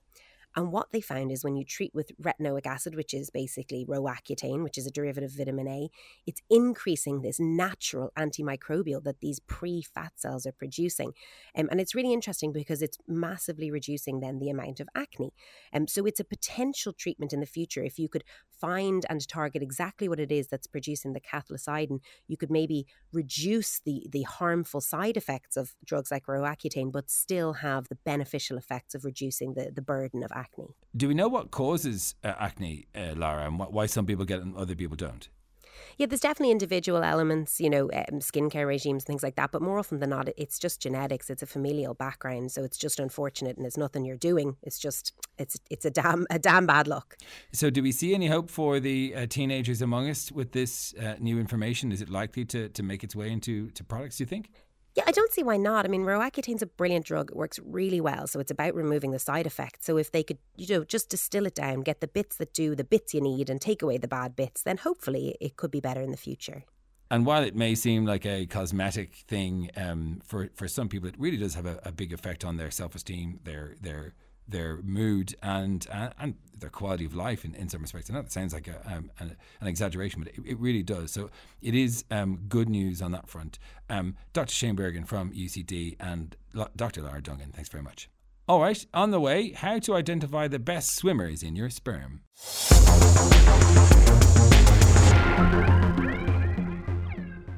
And 0.55 0.71
what 0.71 0.91
they 0.91 1.01
found 1.01 1.31
is 1.31 1.43
when 1.43 1.55
you 1.55 1.65
treat 1.65 1.93
with 1.95 2.11
retinoic 2.21 2.65
acid, 2.65 2.95
which 2.95 3.13
is 3.13 3.29
basically 3.29 3.85
roaccutane, 3.85 4.63
which 4.63 4.77
is 4.77 4.85
a 4.85 4.91
derivative 4.91 5.31
of 5.31 5.37
vitamin 5.37 5.67
A, 5.67 5.89
it's 6.27 6.41
increasing 6.49 7.21
this 7.21 7.39
natural 7.39 8.11
antimicrobial 8.17 9.03
that 9.03 9.19
these 9.19 9.39
pre 9.39 9.81
fat 9.81 10.13
cells 10.15 10.45
are 10.45 10.51
producing. 10.51 11.13
Um, 11.57 11.69
and 11.71 11.81
it's 11.81 11.95
really 11.95 12.13
interesting 12.13 12.53
because 12.53 12.81
it's 12.81 12.99
massively 13.07 13.71
reducing 13.71 14.19
then 14.19 14.39
the 14.39 14.49
amount 14.49 14.79
of 14.79 14.87
acne. 14.95 15.33
Um, 15.73 15.87
so 15.87 16.05
it's 16.05 16.19
a 16.19 16.25
potential 16.25 16.93
treatment 16.93 17.33
in 17.33 17.39
the 17.39 17.45
future. 17.47 17.83
If 17.83 17.97
you 17.97 18.07
could 18.07 18.23
find 18.61 19.05
and 19.09 19.27
target 19.27 19.63
exactly 19.63 20.07
what 20.07 20.19
it 20.19 20.31
is 20.31 20.47
that's 20.47 20.67
producing 20.67 21.13
the 21.13 21.21
cathelicidin, 21.21 21.99
you 22.27 22.37
could 22.37 22.51
maybe 22.51 22.85
reduce 23.11 23.79
the, 23.79 24.05
the 24.11 24.23
harmful 24.23 24.81
side 24.81 25.17
effects 25.17 25.57
of 25.57 25.73
drugs 25.83 26.11
like 26.11 26.27
roaccutane, 26.27 26.91
but 26.91 27.09
still 27.09 27.53
have 27.53 27.89
the 27.89 27.97
beneficial 28.05 28.57
effects 28.57 28.93
of 28.93 29.03
reducing 29.03 29.55
the, 29.55 29.71
the 29.73 29.81
burden 29.81 30.23
of 30.23 30.31
acne 30.31 30.42
acne. 30.43 30.75
Do 30.95 31.07
we 31.07 31.13
know 31.13 31.27
what 31.27 31.51
causes 31.51 32.15
uh, 32.23 32.33
acne, 32.37 32.87
uh, 32.95 33.13
Lara, 33.15 33.47
and 33.47 33.59
why 33.59 33.85
some 33.87 34.05
people 34.05 34.25
get 34.25 34.39
it 34.39 34.45
and 34.45 34.55
other 34.55 34.75
people 34.75 34.95
don't? 34.95 35.29
Yeah, 35.97 36.07
there's 36.07 36.21
definitely 36.21 36.51
individual 36.51 37.03
elements, 37.03 37.59
you 37.59 37.69
know, 37.69 37.83
um, 37.91 38.19
skincare 38.19 38.67
regimes, 38.67 39.03
and 39.03 39.07
things 39.07 39.23
like 39.23 39.35
that. 39.35 39.51
But 39.51 39.61
more 39.61 39.79
often 39.79 39.99
than 39.99 40.09
not, 40.09 40.29
it's 40.37 40.57
just 40.57 40.81
genetics. 40.81 41.29
It's 41.29 41.43
a 41.43 41.45
familial 41.45 41.93
background, 41.93 42.51
so 42.51 42.63
it's 42.63 42.77
just 42.77 42.99
unfortunate, 42.99 43.57
and 43.57 43.65
it's 43.65 43.77
nothing 43.77 44.05
you're 44.05 44.17
doing. 44.17 44.57
It's 44.63 44.79
just 44.79 45.13
it's 45.37 45.59
it's 45.69 45.85
a 45.85 45.91
damn 45.91 46.25
a 46.29 46.39
damn 46.39 46.65
bad 46.65 46.87
luck. 46.87 47.17
So, 47.51 47.69
do 47.69 47.83
we 47.83 47.91
see 47.91 48.13
any 48.13 48.27
hope 48.27 48.49
for 48.49 48.79
the 48.79 49.13
uh, 49.15 49.25
teenagers 49.27 49.81
among 49.81 50.09
us 50.09 50.31
with 50.31 50.51
this 50.51 50.93
uh, 50.95 51.15
new 51.19 51.39
information? 51.39 51.91
Is 51.91 52.01
it 52.01 52.09
likely 52.09 52.45
to 52.45 52.69
to 52.69 52.83
make 52.83 53.03
its 53.03 53.15
way 53.15 53.31
into 53.31 53.69
to 53.71 53.83
products? 53.83 54.17
Do 54.17 54.23
you 54.23 54.27
think? 54.27 54.49
Yeah, 54.95 55.03
I 55.07 55.11
don't 55.11 55.31
see 55.31 55.41
why 55.41 55.57
not. 55.57 55.85
I 55.85 55.87
mean, 55.87 56.03
Roaccutane's 56.03 56.61
a 56.61 56.67
brilliant 56.67 57.05
drug. 57.05 57.31
It 57.31 57.35
works 57.35 57.59
really 57.63 57.99
well. 57.99 58.27
So 58.27 58.39
it's 58.39 58.51
about 58.51 58.75
removing 58.75 59.11
the 59.11 59.19
side 59.19 59.47
effects. 59.47 59.85
So 59.85 59.97
if 59.97 60.11
they 60.11 60.21
could, 60.23 60.37
you 60.55 60.67
know, 60.75 60.83
just 60.83 61.09
distill 61.09 61.47
it 61.47 61.55
down, 61.55 61.81
get 61.81 61.99
the 61.99 62.07
bits 62.07 62.37
that 62.37 62.53
do 62.53 62.75
the 62.75 62.83
bits 62.83 63.13
you 63.13 63.21
need 63.21 63.49
and 63.49 63.59
take 63.59 63.81
away 63.81 63.97
the 63.97 64.07
bad 64.07 64.35
bits, 64.35 64.61
then 64.61 64.77
hopefully 64.77 65.35
it 65.41 65.57
could 65.57 65.71
be 65.71 65.79
better 65.79 66.01
in 66.01 66.11
the 66.11 66.17
future. 66.17 66.63
And 67.09 67.25
while 67.25 67.43
it 67.43 67.55
may 67.55 67.75
seem 67.75 68.05
like 68.05 68.25
a 68.25 68.45
cosmetic 68.45 69.13
thing 69.27 69.69
um, 69.77 70.21
for 70.25 70.49
for 70.55 70.67
some 70.67 70.89
people, 70.89 71.09
it 71.09 71.15
really 71.17 71.37
does 71.37 71.53
have 71.55 71.65
a, 71.65 71.79
a 71.83 71.91
big 71.91 72.13
effect 72.13 72.43
on 72.43 72.57
their 72.57 72.71
self 72.71 72.95
esteem, 72.95 73.39
their 73.43 73.75
their 73.81 74.13
their 74.47 74.77
mood 74.83 75.35
and 75.41 75.87
uh, 75.91 76.09
and 76.19 76.35
their 76.59 76.69
quality 76.69 77.05
of 77.05 77.13
life 77.13 77.43
in, 77.43 77.53
in 77.55 77.67
some 77.69 77.81
respects. 77.81 78.09
I 78.09 78.13
know 78.13 78.21
that 78.21 78.31
sounds 78.31 78.53
like 78.53 78.67
a, 78.67 78.79
um, 78.85 79.11
an, 79.19 79.35
an, 79.59 79.67
exaggeration, 79.67 80.23
but 80.23 80.33
it, 80.33 80.39
it, 80.45 80.59
really 80.59 80.81
does. 80.81 81.11
So 81.11 81.29
it 81.61 81.75
is 81.75 82.05
um, 82.09 82.39
good 82.47 82.69
news 82.69 83.01
on 83.01 83.11
that 83.11 83.27
front. 83.27 83.59
Um, 83.89 84.15
Dr. 84.31 84.53
Shane 84.53 84.75
Bergin 84.75 85.05
from 85.05 85.31
UCD 85.33 85.97
and 85.99 86.37
Dr. 86.75 87.01
Lara 87.01 87.21
Dungan, 87.21 87.53
thanks 87.53 87.69
very 87.69 87.83
much. 87.83 88.09
All 88.47 88.61
right, 88.61 88.85
on 88.93 89.11
the 89.11 89.19
way, 89.19 89.51
how 89.51 89.79
to 89.79 89.95
identify 89.95 90.47
the 90.47 90.59
best 90.59 90.95
swimmers 90.95 91.43
in 91.43 91.55
your 91.55 91.69
sperm. 91.69 92.21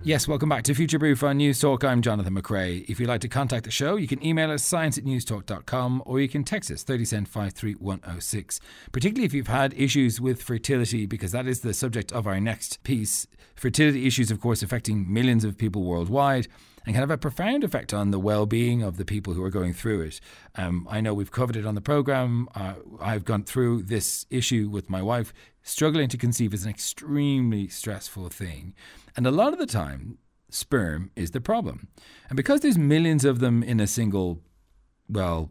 Yes, 0.06 0.28
welcome 0.28 0.50
back 0.50 0.62
to 0.66 0.76
Future 0.76 1.00
Proof 1.00 1.24
on 1.24 1.38
News 1.38 1.60
Talk. 1.60 1.84
I'm 1.84 2.04
Jonathan 2.04 2.36
McCrea. 2.36 2.88
If 2.88 3.00
you'd 3.00 3.10
like 3.10 3.22
to 3.22 3.28
contact 3.28 3.66
the 3.66 3.72
show, 3.72 3.96
you 3.96 4.08
can 4.08 4.24
email 4.24 4.52
us 4.52 4.64
science 4.64 5.00
at 5.00 5.04
newstalk.com 5.04 6.04
or 6.06 6.20
you 6.20 6.30
can 6.30 6.44
text 6.44 6.70
us 6.70 6.84
30 6.84 7.06
cent 7.06 7.28
53106. 7.28 8.60
Particularly 8.92 9.26
if 9.26 9.34
you've 9.34 9.48
had 9.48 9.74
issues 9.74 10.22
with 10.22 10.44
fertility, 10.44 11.08
because 11.08 11.32
that 11.32 11.48
is 11.48 11.62
the 11.62 11.74
subject 11.74 12.12
of 12.12 12.28
our 12.28 12.40
next 12.40 12.84
piece. 12.84 13.26
Fertility 13.56 14.06
issues, 14.06 14.30
of 14.30 14.40
course, 14.40 14.62
affecting 14.62 15.12
millions 15.12 15.44
of 15.44 15.58
people 15.58 15.84
worldwide 15.84 16.48
and 16.86 16.94
can 16.94 17.02
have 17.02 17.10
a 17.10 17.18
profound 17.18 17.64
effect 17.64 17.92
on 17.92 18.12
the 18.12 18.20
well-being 18.20 18.84
of 18.84 18.98
the 18.98 19.06
people 19.06 19.34
who 19.34 19.44
are 19.44 19.50
going 19.50 19.74
through 19.74 20.02
it. 20.02 20.22
Um, 20.54 20.88
I 20.88 21.02
know 21.02 21.16
we've 21.16 21.32
covered 21.32 21.56
it 21.56 21.66
on 21.66 21.74
the 21.74 21.82
program. 21.82 22.48
Uh, 22.54 22.76
I've 23.02 23.26
gone 23.26 23.44
through 23.44 23.82
this 23.82 24.28
issue 24.30 24.70
with 24.70 24.88
my 24.88 25.02
wife. 25.02 25.34
Struggling 25.68 26.08
to 26.10 26.18
conceive 26.18 26.54
is 26.54 26.64
an 26.64 26.70
extremely 26.70 27.68
stressful 27.68 28.30
thing. 28.30 28.76
And 29.18 29.26
a 29.26 29.32
lot 29.32 29.52
of 29.52 29.58
the 29.58 29.66
time, 29.66 30.20
sperm 30.48 31.10
is 31.16 31.32
the 31.32 31.42
problem. 31.42 31.88
And 32.30 32.38
because 32.38 32.60
there's 32.60 32.78
millions 32.78 33.26
of 33.26 33.40
them 33.40 33.64
in 33.64 33.80
a 33.80 33.88
single, 33.88 34.44
well, 35.10 35.50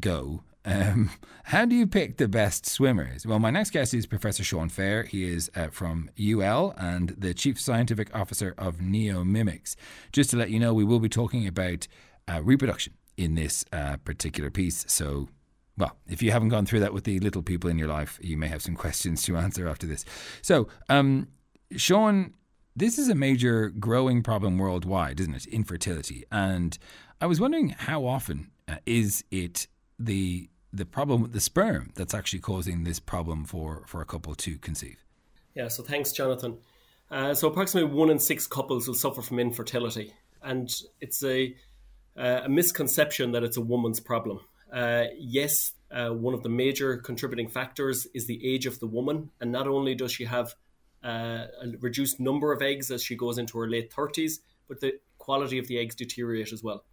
go, 0.00 0.44
um, 0.64 1.10
how 1.44 1.66
do 1.66 1.76
you 1.76 1.86
pick 1.86 2.16
the 2.16 2.26
best 2.26 2.64
swimmers? 2.64 3.26
Well, 3.26 3.38
my 3.38 3.50
next 3.50 3.72
guest 3.72 3.92
is 3.92 4.06
Professor 4.06 4.42
Sean 4.42 4.70
Fair. 4.70 5.02
He 5.02 5.24
is 5.24 5.50
uh, 5.54 5.68
from 5.68 6.08
UL 6.18 6.72
and 6.78 7.10
the 7.10 7.34
Chief 7.34 7.60
Scientific 7.60 8.08
Officer 8.16 8.54
of 8.56 8.78
Neomimics. 8.78 9.76
Just 10.10 10.30
to 10.30 10.38
let 10.38 10.48
you 10.48 10.58
know, 10.58 10.72
we 10.72 10.84
will 10.84 11.00
be 11.00 11.10
talking 11.10 11.46
about 11.46 11.86
uh, 12.26 12.40
reproduction 12.42 12.94
in 13.18 13.34
this 13.34 13.66
uh, 13.74 13.98
particular 13.98 14.48
piece. 14.48 14.86
So, 14.88 15.28
well, 15.80 15.96
if 16.08 16.22
you 16.22 16.30
haven't 16.30 16.50
gone 16.50 16.66
through 16.66 16.80
that 16.80 16.94
with 16.94 17.04
the 17.04 17.18
little 17.18 17.42
people 17.42 17.68
in 17.68 17.78
your 17.78 17.88
life, 17.88 18.18
you 18.22 18.36
may 18.36 18.48
have 18.48 18.62
some 18.62 18.76
questions 18.76 19.22
to 19.24 19.36
answer 19.44 19.68
after 19.68 19.86
this. 19.86 20.04
So, 20.42 20.68
um, 20.88 21.28
Sean 21.76 22.34
this 22.76 22.98
is 22.98 23.08
a 23.08 23.14
major 23.14 23.68
growing 23.68 24.22
problem 24.22 24.56
worldwide, 24.58 25.20
isn't 25.20 25.34
it? 25.34 25.46
Infertility. 25.46 26.24
And 26.30 26.78
I 27.20 27.26
was 27.26 27.40
wondering 27.40 27.70
how 27.70 28.06
often 28.06 28.50
uh, 28.68 28.76
is 28.86 29.24
it 29.30 29.66
the 29.98 30.48
the 30.72 30.86
problem 30.86 31.20
with 31.20 31.32
the 31.32 31.40
sperm 31.40 31.90
that's 31.96 32.14
actually 32.14 32.38
causing 32.38 32.84
this 32.84 33.00
problem 33.00 33.44
for, 33.44 33.82
for 33.86 34.00
a 34.00 34.04
couple 34.04 34.36
to 34.36 34.56
conceive? 34.56 35.04
Yeah, 35.52 35.66
so 35.66 35.82
thanks, 35.82 36.12
Jonathan. 36.12 36.58
Uh, 37.10 37.34
so 37.34 37.48
approximately 37.48 37.90
one 37.92 38.08
in 38.08 38.20
six 38.20 38.46
couples 38.46 38.86
will 38.86 38.94
suffer 38.94 39.20
from 39.20 39.40
infertility, 39.40 40.14
and 40.42 40.72
it's 41.00 41.24
a 41.24 41.54
uh, 42.16 42.42
a 42.44 42.48
misconception 42.48 43.32
that 43.32 43.42
it's 43.42 43.56
a 43.56 43.60
woman's 43.60 43.98
problem. 43.98 44.40
Uh, 44.72 45.04
yes, 45.18 45.72
uh, 45.90 46.10
one 46.10 46.34
of 46.34 46.42
the 46.42 46.48
major 46.48 46.96
contributing 46.96 47.48
factors 47.48 48.06
is 48.14 48.26
the 48.26 48.46
age 48.46 48.66
of 48.66 48.78
the 48.80 48.86
woman, 48.86 49.30
and 49.40 49.50
not 49.50 49.66
only 49.66 49.94
does 49.94 50.12
she 50.12 50.24
have 50.24 50.54
uh, 51.04 51.46
a 51.62 51.68
reduced 51.80 52.20
number 52.20 52.52
of 52.52 52.62
eggs 52.62 52.90
as 52.90 53.02
she 53.02 53.16
goes 53.16 53.38
into 53.38 53.58
her 53.58 53.68
late 53.68 53.90
30s, 53.92 54.38
but 54.68 54.80
the 54.80 54.92
quality 55.18 55.58
of 55.58 55.66
the 55.66 55.78
eggs 55.78 55.94
deteriorate 55.94 56.52
as 56.52 56.62
well. 56.62 56.84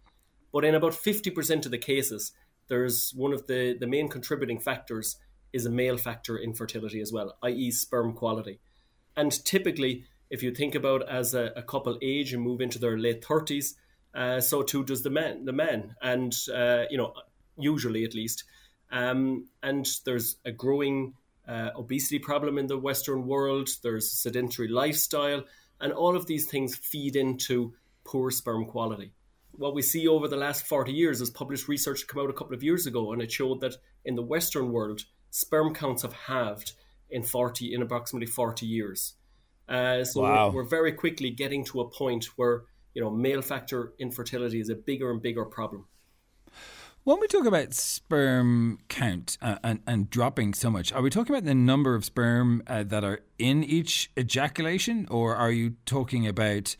But 0.52 0.64
in 0.64 0.74
about 0.74 0.92
50% 0.92 1.64
of 1.64 1.70
the 1.70 1.78
cases, 1.78 2.32
there's 2.68 3.12
one 3.14 3.32
of 3.32 3.46
the, 3.46 3.76
the 3.78 3.86
main 3.86 4.08
contributing 4.08 4.58
factors 4.58 5.16
is 5.52 5.66
a 5.66 5.70
male 5.70 5.96
factor 5.96 6.38
infertility 6.38 7.00
as 7.00 7.12
well, 7.12 7.36
i.e., 7.42 7.70
sperm 7.70 8.12
quality. 8.12 8.60
And 9.16 9.32
typically, 9.44 10.04
if 10.30 10.42
you 10.42 10.52
think 10.54 10.74
about 10.74 11.08
as 11.08 11.34
a, 11.34 11.52
a 11.56 11.62
couple 11.62 11.98
age 12.02 12.32
and 12.32 12.42
move 12.42 12.60
into 12.60 12.78
their 12.78 12.98
late 12.98 13.22
30s, 13.22 13.74
uh, 14.14 14.40
so 14.40 14.62
too 14.62 14.84
does 14.84 15.02
the 15.02 15.10
man, 15.10 15.44
the 15.44 15.52
man, 15.52 15.94
and 16.02 16.34
uh, 16.54 16.84
you 16.90 16.96
know, 16.96 17.12
usually 17.58 18.04
at 18.04 18.14
least. 18.14 18.44
Um, 18.90 19.48
and 19.62 19.86
there's 20.04 20.36
a 20.44 20.52
growing 20.52 21.14
uh, 21.46 21.70
obesity 21.76 22.18
problem 22.18 22.58
in 22.58 22.66
the 22.66 22.78
Western 22.78 23.26
world, 23.26 23.68
there's 23.82 24.10
sedentary 24.10 24.68
lifestyle, 24.68 25.44
and 25.80 25.92
all 25.92 26.16
of 26.16 26.26
these 26.26 26.46
things 26.46 26.76
feed 26.76 27.16
into 27.16 27.74
poor 28.04 28.30
sperm 28.30 28.66
quality. 28.66 29.12
What 29.52 29.74
we 29.74 29.82
see 29.82 30.06
over 30.06 30.28
the 30.28 30.36
last 30.36 30.66
40 30.66 30.92
years 30.92 31.20
is 31.20 31.30
published 31.30 31.68
research 31.68 32.06
come 32.06 32.22
out 32.22 32.30
a 32.30 32.34
couple 32.34 32.54
of 32.54 32.62
years 32.62 32.86
ago, 32.86 33.12
and 33.12 33.20
it 33.20 33.32
showed 33.32 33.60
that 33.60 33.76
in 34.04 34.14
the 34.14 34.22
Western 34.22 34.72
world, 34.72 35.02
sperm 35.30 35.74
counts 35.74 36.02
have 36.02 36.12
halved 36.12 36.72
in 37.10 37.22
40 37.22 37.74
in 37.74 37.82
approximately 37.82 38.26
40 38.26 38.66
years. 38.66 39.14
Uh, 39.68 40.04
so 40.04 40.22
wow. 40.22 40.48
we're, 40.48 40.56
we're 40.62 40.68
very 40.68 40.92
quickly 40.92 41.30
getting 41.30 41.64
to 41.66 41.80
a 41.80 41.90
point 41.90 42.26
where 42.36 42.64
you 42.94 43.02
know 43.02 43.10
male 43.10 43.42
factor 43.42 43.92
infertility 43.98 44.60
is 44.60 44.70
a 44.70 44.74
bigger 44.74 45.10
and 45.10 45.20
bigger 45.20 45.44
problem. 45.44 45.86
When 47.08 47.20
we 47.20 47.26
talk 47.26 47.46
about 47.46 47.72
sperm 47.72 48.80
count 48.90 49.38
uh, 49.40 49.56
and, 49.64 49.80
and 49.86 50.10
dropping 50.10 50.52
so 50.52 50.70
much, 50.70 50.92
are 50.92 51.00
we 51.00 51.08
talking 51.08 51.34
about 51.34 51.46
the 51.46 51.54
number 51.54 51.94
of 51.94 52.04
sperm 52.04 52.62
uh, 52.66 52.82
that 52.82 53.02
are 53.02 53.20
in 53.38 53.64
each 53.64 54.10
ejaculation, 54.18 55.06
or 55.10 55.34
are 55.34 55.50
you 55.50 55.76
talking 55.86 56.26
about 56.26 56.76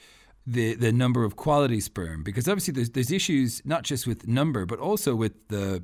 the 0.47 0.75
the 0.75 0.93
number 0.93 1.25
of 1.25 1.37
quality 1.37 1.81
sperm? 1.81 2.25
Because 2.25 2.47
obviously 2.47 2.75
there's 2.75 2.91
there's 2.91 3.11
issues 3.11 3.63
not 3.65 3.85
just 3.85 4.07
with 4.07 4.29
number, 4.29 4.67
but 4.67 4.79
also 4.79 5.17
with 5.17 5.49
the 5.49 5.83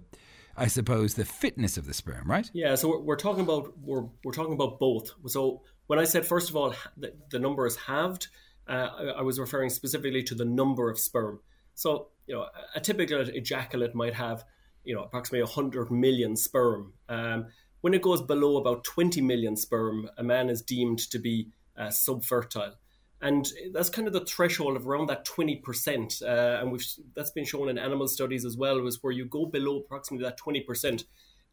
I 0.59 0.67
suppose 0.67 1.15
the 1.15 1.25
fitness 1.25 1.79
of 1.79 1.87
the 1.87 1.95
sperm, 1.95 2.31
right? 2.31 2.51
Yeah, 2.53 2.75
so 2.75 2.91
we're, 2.91 3.01
we're 3.01 3.17
talking 3.17 3.45
about 3.45 3.73
we're 3.81 4.05
we're 4.25 4.33
talking 4.33 4.53
about 4.53 4.79
both. 4.79 5.11
So 5.25 5.63
when 5.87 5.99
I 5.99 6.05
said 6.05 6.27
first 6.27 6.51
of 6.51 6.57
all 6.57 6.75
the, 6.99 7.15
the 7.31 7.39
number 7.39 7.65
is 7.65 7.77
halved, 7.77 8.29
uh, 8.69 8.91
I, 8.95 9.03
I 9.05 9.23
was 9.23 9.41
referring 9.41 9.71
specifically 9.71 10.23
to 10.25 10.35
the 10.35 10.45
number 10.45 10.91
of 10.91 10.99
sperm. 10.99 11.41
So 11.75 12.09
you 12.27 12.35
know, 12.35 12.47
a 12.75 12.81
typical 12.81 13.21
ejaculate 13.21 13.95
might 13.95 14.15
have, 14.15 14.45
you 14.85 14.95
know, 14.95 15.03
approximately 15.03 15.43
100 15.43 15.91
million 15.91 16.37
sperm. 16.37 16.95
Um, 17.09 17.47
when 17.81 17.95
it 17.95 18.03
goes 18.03 18.23
below 18.23 18.57
about 18.57 18.85
20 18.85 19.21
million 19.21 19.57
sperm, 19.57 20.09
a 20.17 20.23
man 20.23 20.49
is 20.49 20.63
deemed 20.63 20.99
to 21.11 21.19
be 21.19 21.49
uh, 21.77 21.89
subfertile. 21.89 22.75
And 23.21 23.47
that's 23.73 23.89
kind 23.89 24.07
of 24.07 24.13
the 24.13 24.25
threshold 24.25 24.77
of 24.77 24.87
around 24.87 25.09
that 25.09 25.27
20%. 25.27 26.23
Uh, 26.23 26.61
and 26.61 26.73
we've, 26.73 26.85
that's 27.15 27.31
been 27.31 27.45
shown 27.45 27.69
in 27.69 27.79
animal 27.79 28.09
studies 28.09 28.45
as 28.45 28.57
well, 28.57 28.81
was 28.81 29.03
where 29.03 29.13
you 29.13 29.25
go 29.25 29.47
below 29.47 29.79
approximately 29.79 30.25
that 30.25 30.39
20%, 30.39 31.05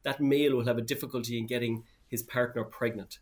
that 0.04 0.20
male 0.20 0.56
will 0.56 0.66
have 0.66 0.78
a 0.78 0.82
difficulty 0.82 1.38
in 1.38 1.48
getting 1.48 1.84
his 2.08 2.24
partner 2.24 2.64
pregnant. 2.64 3.20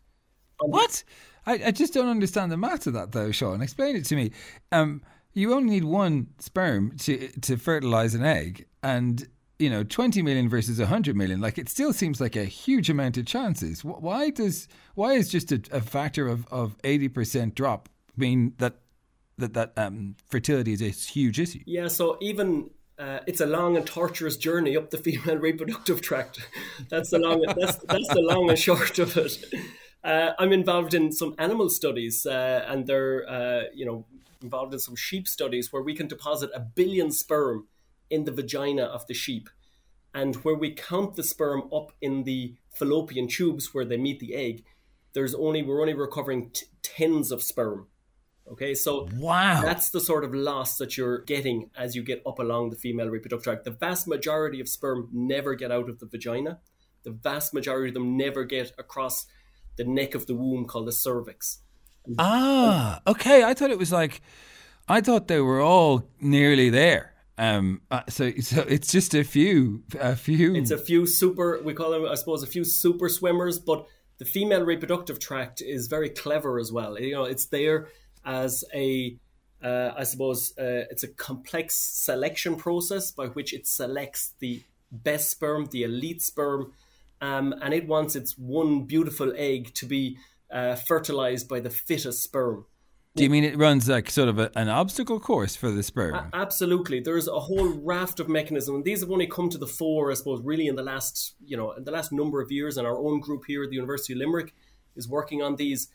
What? 0.58 1.04
I, 1.46 1.60
I 1.66 1.70
just 1.70 1.94
don't 1.94 2.08
understand 2.08 2.52
the 2.52 2.56
math 2.56 2.86
of 2.86 2.92
that, 2.94 3.12
though, 3.12 3.30
Sean. 3.30 3.62
Explain 3.62 3.96
it 3.96 4.04
to 4.06 4.16
me. 4.16 4.32
Um, 4.72 5.02
you 5.32 5.54
only 5.54 5.70
need 5.70 5.84
one 5.84 6.28
sperm 6.38 6.96
to 6.98 7.28
to 7.40 7.56
fertilize 7.56 8.14
an 8.14 8.24
egg, 8.24 8.66
and 8.82 9.26
you 9.60 9.68
know, 9.68 9.84
20 9.84 10.22
million 10.22 10.48
versus 10.48 10.78
100 10.78 11.14
million, 11.14 11.40
like 11.40 11.58
it 11.58 11.68
still 11.68 11.92
seems 11.92 12.18
like 12.20 12.34
a 12.34 12.44
huge 12.44 12.88
amount 12.88 13.18
of 13.18 13.26
chances. 13.26 13.84
Why 13.84 14.30
does 14.30 14.66
why 14.94 15.12
is 15.12 15.28
just 15.28 15.52
a, 15.52 15.60
a 15.70 15.82
factor 15.82 16.26
of, 16.26 16.46
of 16.50 16.78
80% 16.82 17.54
drop 17.54 17.90
mean 18.16 18.54
that 18.56 18.76
that 19.36 19.52
that 19.54 19.72
um, 19.76 20.16
fertility 20.28 20.72
is 20.72 20.80
a 20.80 20.88
huge 20.88 21.38
issue? 21.38 21.60
Yeah, 21.66 21.88
so 21.88 22.16
even 22.22 22.70
uh, 22.98 23.20
it's 23.26 23.42
a 23.42 23.46
long 23.46 23.76
and 23.76 23.86
torturous 23.86 24.38
journey 24.38 24.76
up 24.78 24.90
the 24.90 24.98
female 24.98 25.36
reproductive 25.48 26.00
tract. 26.00 26.40
that's 26.88 27.10
the 27.10 27.18
long 27.18 27.42
that's 27.42 27.76
that's 27.76 28.08
the 28.08 28.22
long 28.22 28.48
and 28.48 28.58
short 28.58 28.98
of 28.98 29.14
it. 29.16 29.44
Uh, 30.02 30.32
I'm 30.38 30.52
involved 30.52 30.94
in 30.94 31.12
some 31.12 31.34
animal 31.38 31.68
studies, 31.68 32.24
uh, 32.24 32.64
and 32.66 32.86
they're 32.86 33.28
uh, 33.28 33.64
you 33.74 33.84
know 33.84 34.06
involved 34.42 34.72
in 34.72 34.80
some 34.80 34.96
sheep 34.96 35.28
studies 35.28 35.72
where 35.72 35.82
we 35.82 35.94
can 35.94 36.08
deposit 36.08 36.50
a 36.54 36.60
billion 36.60 37.10
sperm 37.10 37.66
in 38.08 38.24
the 38.24 38.32
vagina 38.32 38.82
of 38.82 39.06
the 39.06 39.14
sheep. 39.14 39.48
And 40.12 40.36
where 40.36 40.56
we 40.56 40.72
count 40.74 41.14
the 41.14 41.22
sperm 41.22 41.70
up 41.72 41.92
in 42.00 42.24
the 42.24 42.56
fallopian 42.70 43.28
tubes 43.28 43.72
where 43.72 43.84
they 43.84 43.96
meet 43.96 44.18
the 44.18 44.34
egg, 44.34 44.64
there's 45.14 45.34
only 45.34 45.62
we're 45.62 45.80
only 45.80 45.94
recovering 45.94 46.50
t- 46.50 46.66
tens 46.82 47.30
of 47.30 47.42
sperm. 47.42 47.86
Okay, 48.50 48.74
so 48.74 49.08
wow, 49.14 49.60
that's 49.62 49.90
the 49.90 50.00
sort 50.00 50.24
of 50.24 50.34
loss 50.34 50.76
that 50.78 50.96
you're 50.96 51.20
getting 51.20 51.70
as 51.76 51.94
you 51.94 52.02
get 52.02 52.22
up 52.26 52.40
along 52.40 52.70
the 52.70 52.76
female 52.76 53.08
reproductive 53.08 53.44
tract. 53.44 53.64
The 53.64 53.70
vast 53.70 54.08
majority 54.08 54.60
of 54.60 54.68
sperm 54.68 55.08
never 55.12 55.54
get 55.54 55.70
out 55.70 55.88
of 55.88 56.00
the 56.00 56.06
vagina. 56.06 56.58
The 57.04 57.12
vast 57.12 57.54
majority 57.54 57.88
of 57.88 57.94
them 57.94 58.16
never 58.16 58.44
get 58.44 58.72
across 58.76 59.26
the 59.76 59.84
neck 59.84 60.16
of 60.16 60.26
the 60.26 60.34
womb 60.34 60.66
called 60.66 60.88
the 60.88 60.92
cervix. 60.92 61.60
Ah, 62.18 63.00
okay. 63.06 63.42
I 63.44 63.54
thought 63.54 63.70
it 63.70 63.78
was 63.78 63.92
like, 63.92 64.20
I 64.88 65.00
thought 65.00 65.28
they 65.28 65.40
were 65.40 65.60
all 65.60 66.08
nearly 66.20 66.70
there. 66.70 67.14
Um, 67.38 67.80
uh, 67.90 68.02
so, 68.08 68.30
so 68.40 68.62
it's 68.68 68.92
just 68.92 69.14
a 69.14 69.24
few, 69.24 69.84
a 69.98 70.16
few. 70.16 70.54
It's 70.54 70.70
a 70.70 70.78
few 70.78 71.06
super. 71.06 71.60
We 71.62 71.74
call 71.74 71.90
them, 71.90 72.06
I 72.06 72.14
suppose, 72.14 72.42
a 72.42 72.46
few 72.46 72.64
super 72.64 73.08
swimmers. 73.08 73.58
But 73.58 73.86
the 74.18 74.24
female 74.24 74.64
reproductive 74.64 75.18
tract 75.18 75.62
is 75.62 75.86
very 75.86 76.10
clever 76.10 76.58
as 76.58 76.70
well. 76.70 77.00
You 77.00 77.12
know, 77.12 77.24
it's 77.24 77.46
there 77.46 77.88
as 78.24 78.64
a, 78.74 79.16
uh, 79.62 79.92
I 79.96 80.04
suppose, 80.04 80.52
uh, 80.58 80.84
it's 80.90 81.02
a 81.02 81.08
complex 81.08 81.74
selection 81.74 82.56
process 82.56 83.12
by 83.12 83.26
which 83.28 83.54
it 83.54 83.66
selects 83.66 84.34
the 84.40 84.62
best 84.92 85.30
sperm, 85.30 85.68
the 85.70 85.84
elite 85.84 86.20
sperm, 86.20 86.72
um, 87.22 87.54
and 87.62 87.72
it 87.72 87.86
wants 87.86 88.16
its 88.16 88.36
one 88.36 88.82
beautiful 88.82 89.32
egg 89.36 89.72
to 89.74 89.86
be 89.86 90.18
uh, 90.52 90.74
fertilized 90.76 91.48
by 91.48 91.60
the 91.60 91.70
fittest 91.70 92.22
sperm. 92.22 92.66
Do 93.16 93.24
you 93.24 93.30
mean 93.30 93.42
it 93.42 93.58
runs 93.58 93.88
like 93.88 94.08
sort 94.08 94.28
of 94.28 94.38
a, 94.38 94.52
an 94.56 94.68
obstacle 94.68 95.18
course 95.18 95.56
for 95.56 95.70
the 95.70 95.82
sperm? 95.82 96.14
A- 96.14 96.30
absolutely. 96.32 97.00
There's 97.00 97.26
a 97.26 97.40
whole 97.40 97.68
raft 97.68 98.20
of 98.20 98.28
mechanisms. 98.28 98.76
And 98.76 98.84
these 98.84 99.00
have 99.00 99.10
only 99.10 99.26
come 99.26 99.48
to 99.50 99.58
the 99.58 99.66
fore, 99.66 100.12
I 100.12 100.14
suppose, 100.14 100.40
really 100.42 100.68
in 100.68 100.76
the 100.76 100.84
last, 100.84 101.34
you 101.44 101.56
know, 101.56 101.72
in 101.72 101.82
the 101.82 101.90
last 101.90 102.12
number 102.12 102.40
of 102.40 102.52
years. 102.52 102.76
And 102.76 102.86
our 102.86 102.96
own 102.96 103.18
group 103.18 103.42
here 103.46 103.64
at 103.64 103.70
the 103.70 103.76
University 103.76 104.12
of 104.12 104.20
Limerick 104.20 104.54
is 104.94 105.08
working 105.08 105.42
on 105.42 105.56
these. 105.56 105.88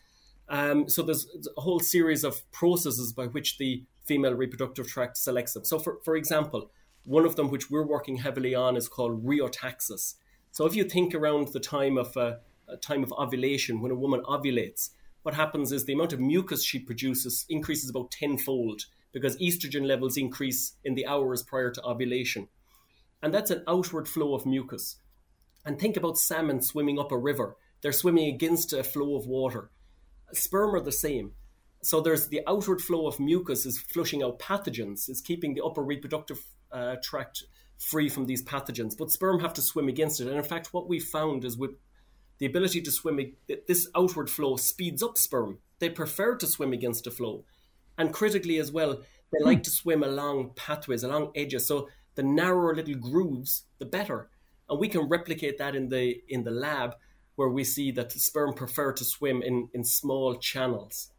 Um, 0.48 0.88
so 0.88 1.02
there's 1.02 1.26
a 1.56 1.60
whole 1.62 1.80
series 1.80 2.22
of 2.22 2.42
processes 2.52 3.12
by 3.14 3.26
which 3.26 3.56
the 3.56 3.82
female 4.04 4.34
reproductive 4.34 4.86
tract 4.86 5.16
selects 5.16 5.54
them. 5.54 5.64
So, 5.64 5.78
for, 5.78 5.98
for 6.04 6.16
example, 6.16 6.70
one 7.04 7.24
of 7.24 7.36
them 7.36 7.50
which 7.50 7.70
we're 7.70 7.86
working 7.86 8.18
heavily 8.18 8.54
on 8.54 8.76
is 8.76 8.88
called 8.88 9.24
rheotaxis. 9.24 10.14
So, 10.52 10.66
if 10.66 10.76
you 10.76 10.84
think 10.84 11.14
around 11.14 11.48
the 11.48 11.60
time 11.60 11.96
of 11.96 12.16
uh, 12.16 12.34
time 12.80 13.02
of 13.02 13.12
ovulation, 13.12 13.80
when 13.80 13.92
a 13.92 13.96
woman 13.96 14.22
ovulates, 14.22 14.90
what 15.22 15.34
happens 15.34 15.72
is 15.72 15.84
the 15.84 15.92
amount 15.92 16.12
of 16.12 16.20
mucus 16.20 16.62
she 16.62 16.78
produces 16.78 17.44
increases 17.48 17.90
about 17.90 18.12
tenfold 18.12 18.86
because 19.12 19.36
estrogen 19.38 19.86
levels 19.86 20.16
increase 20.16 20.74
in 20.84 20.94
the 20.94 21.06
hours 21.06 21.42
prior 21.42 21.70
to 21.70 21.82
ovulation. 21.82 22.48
And 23.22 23.32
that's 23.32 23.50
an 23.50 23.64
outward 23.66 24.08
flow 24.08 24.34
of 24.34 24.46
mucus. 24.46 24.96
And 25.64 25.80
think 25.80 25.96
about 25.96 26.18
salmon 26.18 26.62
swimming 26.62 26.98
up 26.98 27.10
a 27.10 27.18
river. 27.18 27.56
They're 27.82 27.92
swimming 27.92 28.32
against 28.32 28.72
a 28.72 28.84
flow 28.84 29.16
of 29.16 29.26
water. 29.26 29.70
Sperm 30.32 30.74
are 30.74 30.80
the 30.80 30.92
same. 30.92 31.32
So 31.82 32.00
there's 32.00 32.28
the 32.28 32.42
outward 32.46 32.80
flow 32.80 33.06
of 33.06 33.18
mucus 33.18 33.66
is 33.66 33.80
flushing 33.80 34.22
out 34.22 34.38
pathogens, 34.38 35.08
is 35.08 35.20
keeping 35.20 35.54
the 35.54 35.64
upper 35.64 35.82
reproductive 35.82 36.44
uh, 36.70 36.96
tract 37.02 37.44
free 37.78 38.08
from 38.08 38.26
these 38.26 38.44
pathogens. 38.44 38.96
But 38.96 39.10
sperm 39.10 39.40
have 39.40 39.54
to 39.54 39.62
swim 39.62 39.88
against 39.88 40.20
it. 40.20 40.28
And 40.28 40.36
in 40.36 40.44
fact, 40.44 40.72
what 40.72 40.88
we 40.88 41.00
found 41.00 41.44
is 41.44 41.56
with 41.56 41.72
the 42.38 42.46
ability 42.46 42.80
to 42.82 42.90
swim, 42.90 43.34
this 43.66 43.88
outward 43.94 44.30
flow 44.30 44.56
speeds 44.56 45.02
up 45.02 45.16
sperm. 45.16 45.58
They 45.78 45.90
prefer 45.90 46.36
to 46.36 46.46
swim 46.46 46.72
against 46.72 47.04
the 47.04 47.10
flow. 47.10 47.44
And 47.98 48.12
critically 48.12 48.58
as 48.58 48.70
well, 48.70 49.02
they 49.32 49.44
like 49.44 49.62
to 49.64 49.70
swim 49.70 50.02
along 50.02 50.52
pathways, 50.54 51.02
along 51.02 51.32
edges. 51.34 51.66
So 51.66 51.88
the 52.14 52.22
narrower 52.22 52.74
little 52.74 52.94
grooves, 52.94 53.64
the 53.78 53.84
better. 53.86 54.28
And 54.68 54.78
we 54.78 54.88
can 54.88 55.08
replicate 55.08 55.58
that 55.58 55.74
in 55.74 55.88
the 55.88 56.20
in 56.28 56.44
the 56.44 56.50
lab 56.50 56.96
where 57.36 57.48
we 57.48 57.64
see 57.64 57.90
that 57.92 58.10
the 58.10 58.18
sperm 58.18 58.54
prefer 58.54 58.92
to 58.92 59.04
swim 59.04 59.42
in, 59.42 59.68
in 59.72 59.84
small 59.84 60.36
channels. 60.36 61.10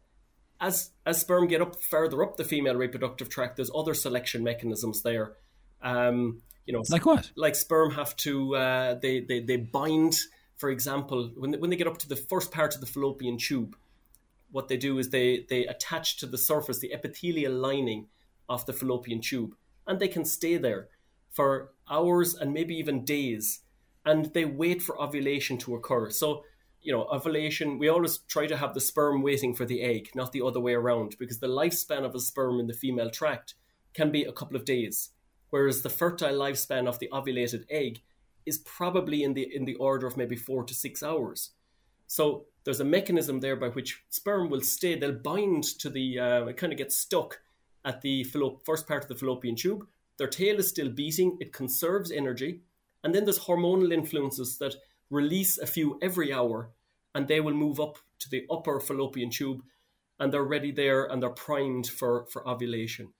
As 0.60 0.90
as 1.06 1.20
sperm 1.20 1.46
get 1.46 1.62
up 1.62 1.80
further 1.80 2.22
up 2.22 2.36
the 2.36 2.44
female 2.44 2.74
reproductive 2.74 3.28
tract, 3.28 3.56
there's 3.56 3.70
other 3.74 3.94
selection 3.94 4.42
mechanisms 4.42 5.02
there. 5.02 5.34
Um, 5.80 6.42
you 6.66 6.74
know, 6.74 6.82
like 6.90 7.06
what? 7.06 7.30
Like 7.36 7.54
sperm 7.54 7.92
have 7.92 8.14
to 8.16 8.56
uh, 8.56 8.94
they, 8.94 9.20
they 9.20 9.40
they 9.40 9.56
bind 9.56 10.18
for 10.58 10.70
example, 10.70 11.30
when 11.36 11.52
they, 11.52 11.58
when 11.58 11.70
they 11.70 11.76
get 11.76 11.86
up 11.86 11.98
to 11.98 12.08
the 12.08 12.16
first 12.16 12.50
part 12.50 12.74
of 12.74 12.80
the 12.80 12.86
fallopian 12.86 13.38
tube, 13.38 13.76
what 14.50 14.68
they 14.68 14.76
do 14.76 14.98
is 14.98 15.10
they 15.10 15.46
they 15.48 15.66
attach 15.66 16.16
to 16.18 16.26
the 16.26 16.38
surface 16.38 16.80
the 16.80 16.92
epithelial 16.92 17.52
lining 17.52 18.08
of 18.48 18.66
the 18.66 18.72
fallopian 18.72 19.20
tube, 19.20 19.54
and 19.86 20.00
they 20.00 20.08
can 20.08 20.24
stay 20.24 20.56
there 20.56 20.88
for 21.30 21.72
hours 21.90 22.34
and 22.34 22.52
maybe 22.52 22.74
even 22.74 23.04
days, 23.04 23.60
and 24.04 24.32
they 24.34 24.44
wait 24.44 24.82
for 24.82 25.00
ovulation 25.00 25.58
to 25.58 25.74
occur. 25.74 26.10
So 26.10 26.44
you 26.80 26.92
know, 26.92 27.06
ovulation, 27.12 27.78
we 27.78 27.88
always 27.88 28.18
try 28.18 28.46
to 28.46 28.56
have 28.56 28.72
the 28.72 28.80
sperm 28.80 29.20
waiting 29.22 29.54
for 29.54 29.64
the 29.64 29.82
egg, 29.82 30.10
not 30.14 30.32
the 30.32 30.42
other 30.42 30.60
way 30.60 30.74
around, 30.74 31.16
because 31.18 31.40
the 31.40 31.48
lifespan 31.48 32.04
of 32.04 32.14
a 32.14 32.20
sperm 32.20 32.60
in 32.60 32.66
the 32.66 32.72
female 32.72 33.10
tract 33.10 33.54
can 33.94 34.10
be 34.10 34.24
a 34.24 34.32
couple 34.32 34.56
of 34.56 34.64
days, 34.64 35.10
whereas 35.50 35.82
the 35.82 35.90
fertile 35.90 36.32
lifespan 36.32 36.86
of 36.86 36.98
the 36.98 37.08
ovulated 37.12 37.64
egg 37.68 38.02
is 38.48 38.58
probably 38.58 39.22
in 39.22 39.34
the 39.34 39.46
in 39.54 39.64
the 39.64 39.76
order 39.76 40.06
of 40.06 40.16
maybe 40.16 40.36
four 40.36 40.64
to 40.64 40.74
six 40.74 41.02
hours. 41.02 41.50
So 42.06 42.46
there's 42.64 42.80
a 42.80 42.84
mechanism 42.84 43.40
there 43.40 43.56
by 43.56 43.68
which 43.68 44.02
sperm 44.08 44.48
will 44.50 44.62
stay. 44.62 44.98
They'll 44.98 45.12
bind 45.12 45.64
to 45.80 45.90
the 45.90 46.18
uh, 46.18 46.52
kind 46.52 46.72
of 46.72 46.78
gets 46.78 46.96
stuck 46.96 47.40
at 47.84 48.00
the 48.00 48.24
phallop- 48.24 48.64
first 48.64 48.88
part 48.88 49.02
of 49.04 49.08
the 49.08 49.14
fallopian 49.14 49.56
tube. 49.56 49.86
Their 50.16 50.26
tail 50.26 50.58
is 50.58 50.68
still 50.68 50.88
beating. 50.88 51.36
It 51.40 51.52
conserves 51.52 52.10
energy, 52.10 52.62
and 53.04 53.14
then 53.14 53.24
there's 53.24 53.40
hormonal 53.40 53.92
influences 53.92 54.58
that 54.58 54.74
release 55.10 55.58
a 55.58 55.66
few 55.66 55.98
every 56.02 56.32
hour 56.32 56.70
and 57.14 57.26
they 57.26 57.40
will 57.40 57.54
move 57.54 57.80
up 57.80 57.98
to 58.18 58.28
the 58.30 58.46
upper 58.50 58.80
fallopian 58.80 59.30
tube 59.30 59.62
and 60.18 60.32
they're 60.32 60.44
ready 60.44 60.70
there 60.70 61.04
and 61.04 61.22
they're 61.22 61.30
primed 61.30 61.86
for, 61.86 62.26
for 62.30 62.46
ovulation. 62.48 63.12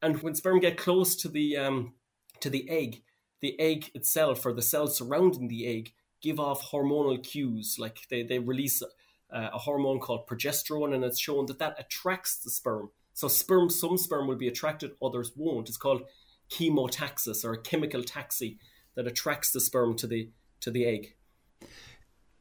And 0.00 0.22
when 0.22 0.34
sperm 0.34 0.60
get 0.60 0.76
close 0.76 1.16
to 1.16 1.28
the 1.28 1.56
um, 1.56 1.94
to 2.40 2.50
the 2.50 2.68
egg, 2.68 3.02
the 3.44 3.60
egg 3.60 3.90
itself 3.94 4.46
or 4.46 4.54
the 4.54 4.62
cells 4.62 4.96
surrounding 4.96 5.48
the 5.48 5.66
egg 5.66 5.92
give 6.22 6.40
off 6.40 6.70
hormonal 6.70 7.22
cues. 7.22 7.76
Like 7.78 7.98
they, 8.08 8.22
they 8.22 8.38
release 8.38 8.82
a, 8.82 8.86
a 9.30 9.58
hormone 9.58 10.00
called 10.00 10.26
progesterone, 10.26 10.94
and 10.94 11.04
it's 11.04 11.20
shown 11.20 11.44
that 11.46 11.58
that 11.58 11.76
attracts 11.78 12.38
the 12.38 12.50
sperm. 12.50 12.90
So 13.12 13.28
sperm, 13.28 13.68
some 13.68 13.98
sperm 13.98 14.26
will 14.26 14.36
be 14.36 14.48
attracted, 14.48 14.92
others 15.02 15.32
won't. 15.36 15.68
It's 15.68 15.76
called 15.76 16.02
chemotaxis 16.50 17.44
or 17.44 17.52
a 17.52 17.60
chemical 17.60 18.02
taxi 18.02 18.58
that 18.94 19.06
attracts 19.06 19.52
the 19.52 19.60
sperm 19.60 19.94
to 19.98 20.06
the 20.06 20.30
to 20.60 20.70
the 20.70 20.86
egg. 20.86 21.14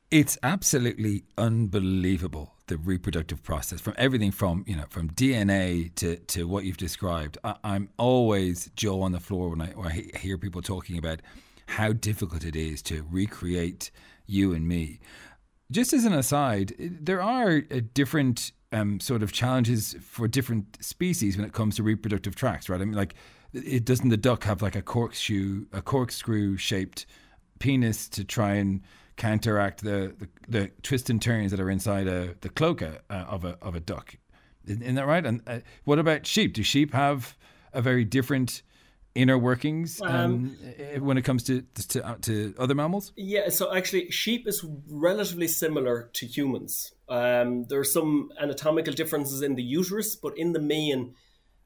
It's 0.09 0.37
absolutely 0.41 1.25
unbelievable 1.37 2.52
the 2.67 2.77
reproductive 2.77 3.43
process 3.43 3.81
from 3.81 3.93
everything 3.97 4.31
from 4.31 4.63
you 4.67 4.75
know 4.75 4.85
from 4.89 5.09
DNA 5.09 5.93
to, 5.95 6.17
to 6.17 6.47
what 6.47 6.63
you've 6.63 6.77
described. 6.77 7.37
I, 7.43 7.55
am 7.63 7.89
always 7.97 8.71
Joe 8.75 9.01
on 9.01 9.11
the 9.11 9.19
floor 9.19 9.49
when 9.49 9.61
I, 9.61 9.67
when 9.67 9.87
I 9.87 10.17
hear 10.17 10.37
people 10.37 10.61
talking 10.61 10.97
about 10.97 11.21
how 11.67 11.93
difficult 11.93 12.45
it 12.45 12.55
is 12.55 12.81
to 12.83 13.05
recreate 13.09 13.91
you 14.25 14.53
and 14.53 14.67
me. 14.67 14.99
Just 15.71 15.93
as 15.93 16.05
an 16.05 16.13
aside, 16.13 16.73
there 16.77 17.21
are 17.21 17.61
different 17.61 18.51
um, 18.71 18.99
sort 18.99 19.23
of 19.23 19.31
challenges 19.31 19.95
for 20.01 20.27
different 20.27 20.83
species 20.83 21.37
when 21.37 21.45
it 21.45 21.53
comes 21.53 21.75
to 21.77 21.83
reproductive 21.83 22.35
tracts, 22.35 22.69
right? 22.69 22.81
I 22.81 22.85
mean, 22.85 22.95
like, 22.95 23.15
it 23.53 23.85
doesn't 23.85 24.09
the 24.09 24.17
duck 24.17 24.43
have 24.43 24.61
like 24.61 24.75
a 24.75 24.81
corkscrew, 24.81 25.67
a 25.71 25.81
corkscrew 25.81 26.57
shaped 26.57 27.05
penis 27.59 28.09
to 28.09 28.23
try 28.23 28.55
and 28.55 28.81
counteract 29.15 29.83
the, 29.83 30.13
the, 30.17 30.27
the 30.47 30.71
twists 30.81 31.09
and 31.09 31.21
turns 31.21 31.51
that 31.51 31.59
are 31.59 31.69
inside 31.69 32.07
a, 32.07 32.35
the 32.41 32.49
cloaca 32.49 33.01
uh, 33.09 33.25
of 33.27 33.45
a 33.45 33.57
of 33.61 33.75
a 33.75 33.79
duck. 33.79 34.15
Isn't 34.65 34.95
that 34.95 35.05
right? 35.05 35.25
And 35.25 35.41
uh, 35.45 35.59
what 35.83 35.99
about 35.99 36.25
sheep? 36.25 36.53
Do 36.53 36.63
sheep 36.63 36.93
have 36.93 37.37
a 37.73 37.81
very 37.81 38.05
different 38.05 38.63
inner 39.15 39.37
workings 39.37 40.01
um, 40.01 40.09
um, 40.09 40.57
eh, 40.77 40.97
when 40.97 41.17
it 41.17 41.23
comes 41.23 41.43
to 41.43 41.61
to, 41.89 42.07
uh, 42.07 42.15
to 42.21 42.55
other 42.57 42.75
mammals? 42.75 43.11
Yeah, 43.15 43.49
so 43.49 43.73
actually, 43.73 44.09
sheep 44.11 44.47
is 44.47 44.65
relatively 44.89 45.47
similar 45.47 46.09
to 46.13 46.25
humans. 46.25 46.93
Um, 47.09 47.65
there 47.65 47.79
are 47.79 47.85
some 47.85 48.31
anatomical 48.39 48.93
differences 48.93 49.41
in 49.41 49.55
the 49.55 49.63
uterus, 49.63 50.15
but 50.15 50.37
in 50.37 50.53
the 50.53 50.59
main, 50.59 51.15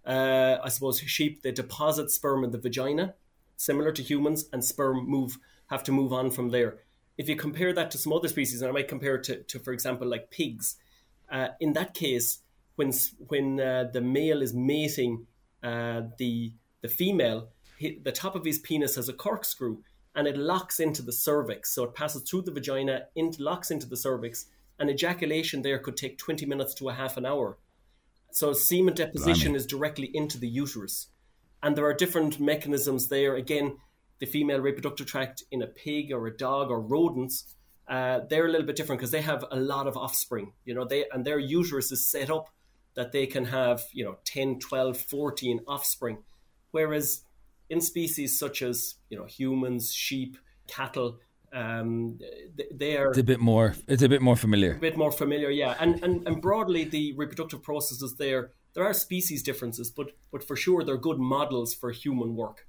uh, 0.06 0.58
I 0.64 0.70
suppose 0.70 1.00
sheep 1.00 1.44
they 1.44 1.52
deposit 1.52 2.12
sperm 2.12 2.44
in 2.44 2.52
the 2.52 2.58
vagina, 2.58 3.16
similar 3.56 3.92
to 3.92 4.02
humans, 4.02 4.46
and 4.52 4.64
sperm 4.64 5.08
move 5.08 5.38
have 5.68 5.84
to 5.84 5.92
move 5.92 6.14
on 6.14 6.32
from 6.32 6.50
there. 6.50 6.80
If 7.18 7.28
you 7.28 7.36
compare 7.36 7.74
that 7.74 7.92
to 7.92 7.98
some 7.98 8.14
other 8.14 8.28
species, 8.28 8.62
and 8.62 8.70
I 8.70 8.74
might 8.74 8.88
compare 8.88 9.16
it 9.16 9.24
to, 9.24 9.44
to 9.44 9.60
for 9.60 9.74
example, 9.74 10.08
like 10.08 10.30
pigs, 10.30 10.76
uh, 11.32 11.50
in 11.60 11.74
that 11.74 11.94
case, 11.94 12.40
when 12.76 12.94
when 13.28 13.60
uh, 13.60 13.86
the 13.92 14.02
male 14.02 14.42
is 14.42 14.54
mating 14.54 15.26
uh, 15.64 16.02
the 16.18 16.54
the 16.82 16.88
female, 16.88 17.50
he, 17.78 18.00
the 18.04 18.12
top 18.12 18.36
of 18.36 18.46
his 18.46 18.60
penis 18.60 18.96
has 18.96 19.10
a 19.10 19.14
corkscrew 19.14 19.80
and 20.18 20.28
it 20.28 20.36
locks 20.36 20.80
into 20.80 21.04
the 21.04 21.12
cervix. 21.12 21.72
So 21.72 21.84
it 21.84 21.94
passes 21.94 22.24
through 22.24 22.42
the 22.42 22.52
vagina, 22.52 23.04
into, 23.16 23.44
locks 23.44 23.70
into 23.70 23.88
the 23.88 23.96
cervix, 23.96 24.48
and 24.80 24.90
ejaculation 24.90 25.62
there 25.62 25.78
could 25.78 25.96
take 25.96 26.18
20 26.18 26.46
minutes 26.48 26.74
to 26.76 26.90
a 26.90 26.94
half 26.94 27.18
an 27.18 27.26
hour. 27.26 27.60
So 28.32 28.52
semen 28.54 28.96
deposition 28.96 29.52
Blimey. 29.52 29.58
is 29.58 29.68
directly 29.68 30.10
into 30.14 30.40
the 30.40 30.48
uterus. 30.48 31.08
And 31.62 31.76
there 31.76 31.86
are 31.86 31.94
different 31.94 32.40
mechanisms 32.40 33.10
there. 33.10 33.36
Again, 33.36 33.78
the 34.20 34.26
female 34.26 34.60
reproductive 34.60 35.08
tract 35.08 35.44
in 35.52 35.62
a 35.62 35.68
pig 35.68 36.12
or 36.12 36.28
a 36.28 36.36
dog 36.36 36.70
or 36.70 36.82
rodents, 36.82 37.46
uh, 37.88 38.22
they're 38.30 38.48
a 38.48 38.52
little 38.52 38.66
bit 38.66 38.76
different 38.76 39.00
because 39.00 39.12
they 39.12 39.22
have 39.22 39.46
a 39.52 39.60
lot 39.60 39.88
of 39.88 39.96
offspring, 39.96 40.54
you 40.66 40.74
know, 40.74 40.86
they 40.86 41.06
and 41.12 41.26
their 41.26 41.40
uterus 41.40 41.92
is 41.92 42.06
set 42.06 42.30
up 42.30 42.50
that 42.96 43.12
they 43.12 43.28
can 43.28 43.46
have, 43.46 43.84
you 43.94 44.04
know, 44.04 44.18
10, 44.26 44.60
12, 44.60 44.98
14 44.98 45.60
offspring. 45.68 46.18
Whereas 46.72 47.22
in 47.70 47.82
species 47.82 48.38
such 48.38 48.62
as 48.62 48.96
you 49.10 49.18
know 49.18 49.26
humans, 49.26 49.94
sheep, 49.94 50.38
cattle, 50.68 51.20
um, 51.54 52.20
they 52.74 52.98
are 52.98 53.10
it's 53.10 53.18
a 53.18 53.24
bit 53.24 53.40
more. 53.40 53.76
It's 53.88 54.04
a 54.04 54.10
bit 54.10 54.22
more 54.22 54.36
familiar. 54.36 54.76
A 54.76 54.80
bit 54.80 54.98
more 54.98 55.12
familiar, 55.12 55.50
yeah. 55.50 55.76
And 55.80 56.04
and 56.04 56.28
and 56.28 56.42
broadly, 56.42 56.84
the 56.84 57.14
reproductive 57.16 57.64
processes 57.64 58.16
there. 58.18 58.52
There 58.74 58.86
are 58.86 58.94
species 58.94 59.42
differences, 59.42 59.90
but 59.90 60.12
but 60.32 60.44
for 60.44 60.56
sure, 60.56 60.84
they're 60.84 60.98
good 60.98 61.20
models 61.20 61.74
for 61.74 61.92
human 61.92 62.36
work. 62.36 62.67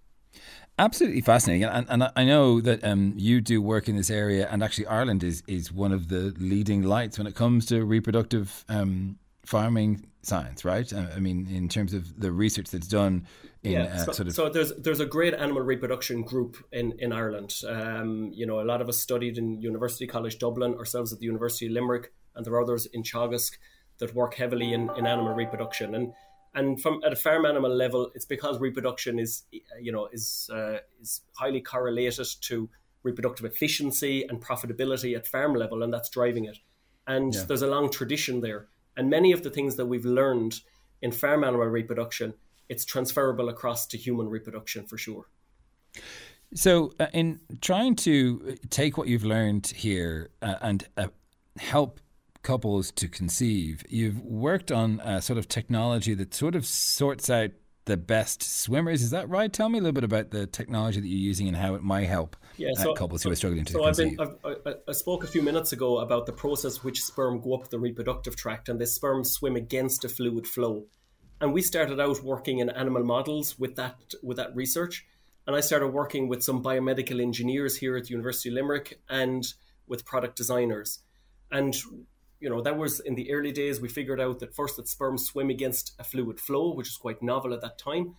Absolutely 0.80 1.22
fascinating, 1.22 1.64
and, 1.64 1.86
and 1.88 2.08
I 2.14 2.24
know 2.24 2.60
that 2.60 2.84
um, 2.84 3.14
you 3.16 3.40
do 3.40 3.60
work 3.60 3.88
in 3.88 3.96
this 3.96 4.10
area, 4.10 4.48
and 4.48 4.62
actually 4.62 4.86
Ireland 4.86 5.24
is 5.24 5.42
is 5.48 5.72
one 5.72 5.90
of 5.90 6.08
the 6.08 6.32
leading 6.38 6.82
lights 6.82 7.18
when 7.18 7.26
it 7.26 7.34
comes 7.34 7.66
to 7.66 7.84
reproductive 7.84 8.64
um, 8.68 9.18
farming 9.44 10.06
science, 10.22 10.64
right? 10.64 10.92
Uh, 10.92 11.06
I 11.16 11.18
mean, 11.18 11.48
in 11.50 11.68
terms 11.68 11.94
of 11.94 12.20
the 12.20 12.30
research 12.30 12.70
that's 12.70 12.86
done 12.86 13.26
in 13.64 13.72
yeah, 13.72 13.84
uh, 13.84 14.04
so, 14.04 14.12
sort 14.12 14.28
of. 14.28 14.34
So 14.34 14.48
there's 14.50 14.72
there's 14.76 15.00
a 15.00 15.06
great 15.06 15.34
animal 15.34 15.62
reproduction 15.62 16.22
group 16.22 16.56
in 16.70 16.92
in 17.00 17.12
Ireland. 17.12 17.54
Um, 17.66 18.30
you 18.32 18.46
know, 18.46 18.60
a 18.60 18.66
lot 18.66 18.80
of 18.80 18.88
us 18.88 19.00
studied 19.00 19.36
in 19.36 19.60
University 19.60 20.06
College 20.06 20.38
Dublin, 20.38 20.74
ourselves 20.74 21.12
at 21.12 21.18
the 21.18 21.26
University 21.26 21.66
of 21.66 21.72
Limerick, 21.72 22.12
and 22.36 22.44
there 22.44 22.52
are 22.54 22.62
others 22.62 22.86
in 22.86 23.02
Teagasc 23.02 23.52
that 23.98 24.14
work 24.14 24.34
heavily 24.34 24.72
in, 24.72 24.90
in 24.96 25.06
animal 25.06 25.34
reproduction. 25.34 25.94
And 25.94 26.12
and 26.54 26.80
from 26.80 27.00
at 27.04 27.12
a 27.12 27.16
farm 27.16 27.44
animal 27.44 27.74
level, 27.74 28.10
it's 28.14 28.24
because 28.24 28.58
reproduction 28.58 29.18
is 29.18 29.42
you 29.80 29.92
know 29.92 30.08
is 30.12 30.50
uh, 30.52 30.78
is 31.00 31.20
highly 31.36 31.60
correlated 31.60 32.26
to 32.42 32.68
reproductive 33.02 33.46
efficiency 33.46 34.24
and 34.28 34.40
profitability 34.42 35.16
at 35.16 35.26
farm 35.26 35.54
level, 35.54 35.82
and 35.82 35.92
that's 35.92 36.08
driving 36.08 36.44
it. 36.44 36.58
And 37.06 37.34
yeah. 37.34 37.44
there's 37.46 37.62
a 37.62 37.66
long 37.66 37.90
tradition 37.90 38.40
there. 38.40 38.68
And 38.96 39.08
many 39.08 39.32
of 39.32 39.42
the 39.42 39.50
things 39.50 39.76
that 39.76 39.86
we've 39.86 40.04
learned 40.04 40.60
in 41.00 41.12
farm 41.12 41.44
animal 41.44 41.66
reproduction, 41.66 42.34
it's 42.68 42.84
transferable 42.84 43.48
across 43.48 43.86
to 43.88 43.96
human 43.96 44.28
reproduction 44.28 44.84
for 44.86 44.98
sure. 44.98 45.28
So, 46.54 46.92
uh, 46.98 47.06
in 47.12 47.40
trying 47.60 47.94
to 47.96 48.56
take 48.70 48.98
what 48.98 49.06
you've 49.06 49.24
learned 49.24 49.68
here 49.68 50.30
uh, 50.42 50.56
and 50.60 50.86
uh, 50.96 51.08
help 51.58 52.00
couples 52.48 52.90
to 52.92 53.08
conceive, 53.08 53.84
you've 53.90 54.22
worked 54.22 54.72
on 54.72 55.00
a 55.04 55.20
sort 55.20 55.38
of 55.38 55.48
technology 55.48 56.14
that 56.14 56.32
sort 56.32 56.54
of 56.54 56.64
sorts 56.64 57.28
out 57.28 57.50
the 57.84 57.98
best 57.98 58.42
swimmers. 58.42 59.02
Is 59.02 59.10
that 59.10 59.28
right? 59.28 59.52
Tell 59.52 59.68
me 59.68 59.78
a 59.78 59.82
little 59.82 59.92
bit 59.92 60.02
about 60.02 60.30
the 60.30 60.46
technology 60.46 60.98
that 60.98 61.06
you're 61.06 61.18
using 61.18 61.46
and 61.46 61.54
how 61.54 61.74
it 61.74 61.82
might 61.82 62.06
help 62.06 62.36
yeah, 62.56 62.70
uh, 62.70 62.82
so, 62.82 62.94
couples 62.94 63.22
who 63.22 63.30
are 63.30 63.36
struggling 63.36 63.66
to 63.66 63.72
so 63.74 63.84
conceive. 63.84 64.18
I've 64.18 64.42
been, 64.42 64.56
I've, 64.66 64.76
I 64.88 64.92
spoke 64.92 65.24
a 65.24 65.26
few 65.26 65.42
minutes 65.42 65.72
ago 65.72 65.98
about 65.98 66.24
the 66.24 66.32
process 66.32 66.82
which 66.82 67.02
sperm 67.02 67.38
go 67.38 67.52
up 67.52 67.68
the 67.68 67.78
reproductive 67.78 68.34
tract, 68.34 68.70
and 68.70 68.80
the 68.80 68.86
sperm 68.86 69.24
swim 69.24 69.54
against 69.54 70.06
a 70.06 70.08
fluid 70.08 70.46
flow. 70.46 70.86
And 71.42 71.52
we 71.52 71.60
started 71.60 72.00
out 72.00 72.24
working 72.24 72.60
in 72.60 72.70
animal 72.70 73.04
models 73.04 73.58
with 73.58 73.76
that 73.76 74.14
with 74.22 74.38
that 74.38 74.56
research. 74.56 75.04
And 75.46 75.54
I 75.54 75.60
started 75.60 75.88
working 75.88 76.28
with 76.28 76.42
some 76.42 76.62
biomedical 76.62 77.20
engineers 77.20 77.76
here 77.76 77.94
at 77.98 78.04
the 78.04 78.10
University 78.10 78.48
of 78.48 78.54
Limerick 78.54 79.00
and 79.10 79.46
with 79.86 80.06
product 80.06 80.34
designers. 80.34 81.00
And 81.50 81.76
you 82.40 82.48
know, 82.48 82.60
that 82.62 82.76
was 82.76 83.00
in 83.00 83.14
the 83.14 83.32
early 83.32 83.52
days. 83.52 83.80
We 83.80 83.88
figured 83.88 84.20
out 84.20 84.38
that 84.40 84.54
first 84.54 84.76
that 84.76 84.88
sperm 84.88 85.18
swim 85.18 85.50
against 85.50 85.94
a 85.98 86.04
fluid 86.04 86.40
flow, 86.40 86.72
which 86.72 86.88
is 86.88 86.96
quite 86.96 87.22
novel 87.22 87.52
at 87.52 87.60
that 87.62 87.78
time 87.78 88.14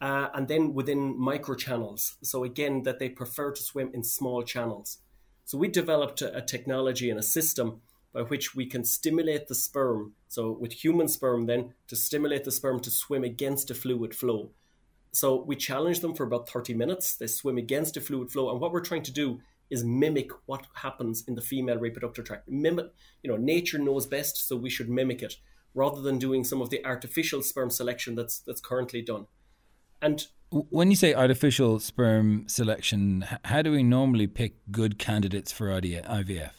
uh, 0.00 0.28
and 0.34 0.48
then 0.48 0.74
within 0.74 1.18
microchannels. 1.18 2.14
So 2.22 2.44
again, 2.44 2.82
that 2.82 2.98
they 2.98 3.08
prefer 3.08 3.52
to 3.52 3.62
swim 3.62 3.90
in 3.94 4.04
small 4.04 4.42
channels. 4.42 4.98
So 5.44 5.58
we 5.58 5.68
developed 5.68 6.22
a, 6.22 6.36
a 6.36 6.42
technology 6.42 7.10
and 7.10 7.18
a 7.18 7.22
system 7.22 7.82
by 8.12 8.22
which 8.22 8.54
we 8.54 8.66
can 8.66 8.84
stimulate 8.84 9.48
the 9.48 9.54
sperm. 9.54 10.14
So 10.28 10.52
with 10.52 10.84
human 10.84 11.08
sperm, 11.08 11.46
then 11.46 11.74
to 11.88 11.96
stimulate 11.96 12.44
the 12.44 12.52
sperm 12.52 12.80
to 12.80 12.90
swim 12.90 13.24
against 13.24 13.70
a 13.70 13.74
fluid 13.74 14.14
flow. 14.14 14.50
So 15.10 15.42
we 15.42 15.56
challenge 15.56 16.00
them 16.00 16.14
for 16.14 16.24
about 16.24 16.48
30 16.48 16.74
minutes. 16.74 17.16
They 17.16 17.26
swim 17.26 17.58
against 17.58 17.96
a 17.96 18.00
fluid 18.00 18.32
flow, 18.32 18.50
and 18.50 18.60
what 18.60 18.72
we're 18.72 18.80
trying 18.80 19.04
to 19.04 19.12
do 19.12 19.40
is 19.70 19.84
mimic 19.84 20.30
what 20.46 20.66
happens 20.74 21.24
in 21.26 21.34
the 21.34 21.40
female 21.40 21.78
reproductive 21.78 22.24
tract. 22.24 22.48
Mimic, 22.48 22.86
you 23.22 23.30
know, 23.30 23.36
nature 23.36 23.78
knows 23.78 24.06
best, 24.06 24.48
so 24.48 24.56
we 24.56 24.70
should 24.70 24.88
mimic 24.88 25.22
it 25.22 25.36
rather 25.74 26.00
than 26.00 26.18
doing 26.18 26.44
some 26.44 26.62
of 26.62 26.70
the 26.70 26.84
artificial 26.84 27.42
sperm 27.42 27.70
selection 27.70 28.14
that's 28.14 28.38
that's 28.40 28.60
currently 28.60 29.02
done. 29.02 29.26
And 30.00 30.26
when 30.50 30.90
you 30.90 30.96
say 30.96 31.14
artificial 31.14 31.80
sperm 31.80 32.44
selection, 32.46 33.24
how 33.44 33.62
do 33.62 33.72
we 33.72 33.82
normally 33.82 34.26
pick 34.26 34.56
good 34.70 34.98
candidates 34.98 35.50
for 35.50 35.66
IVF? 35.68 36.50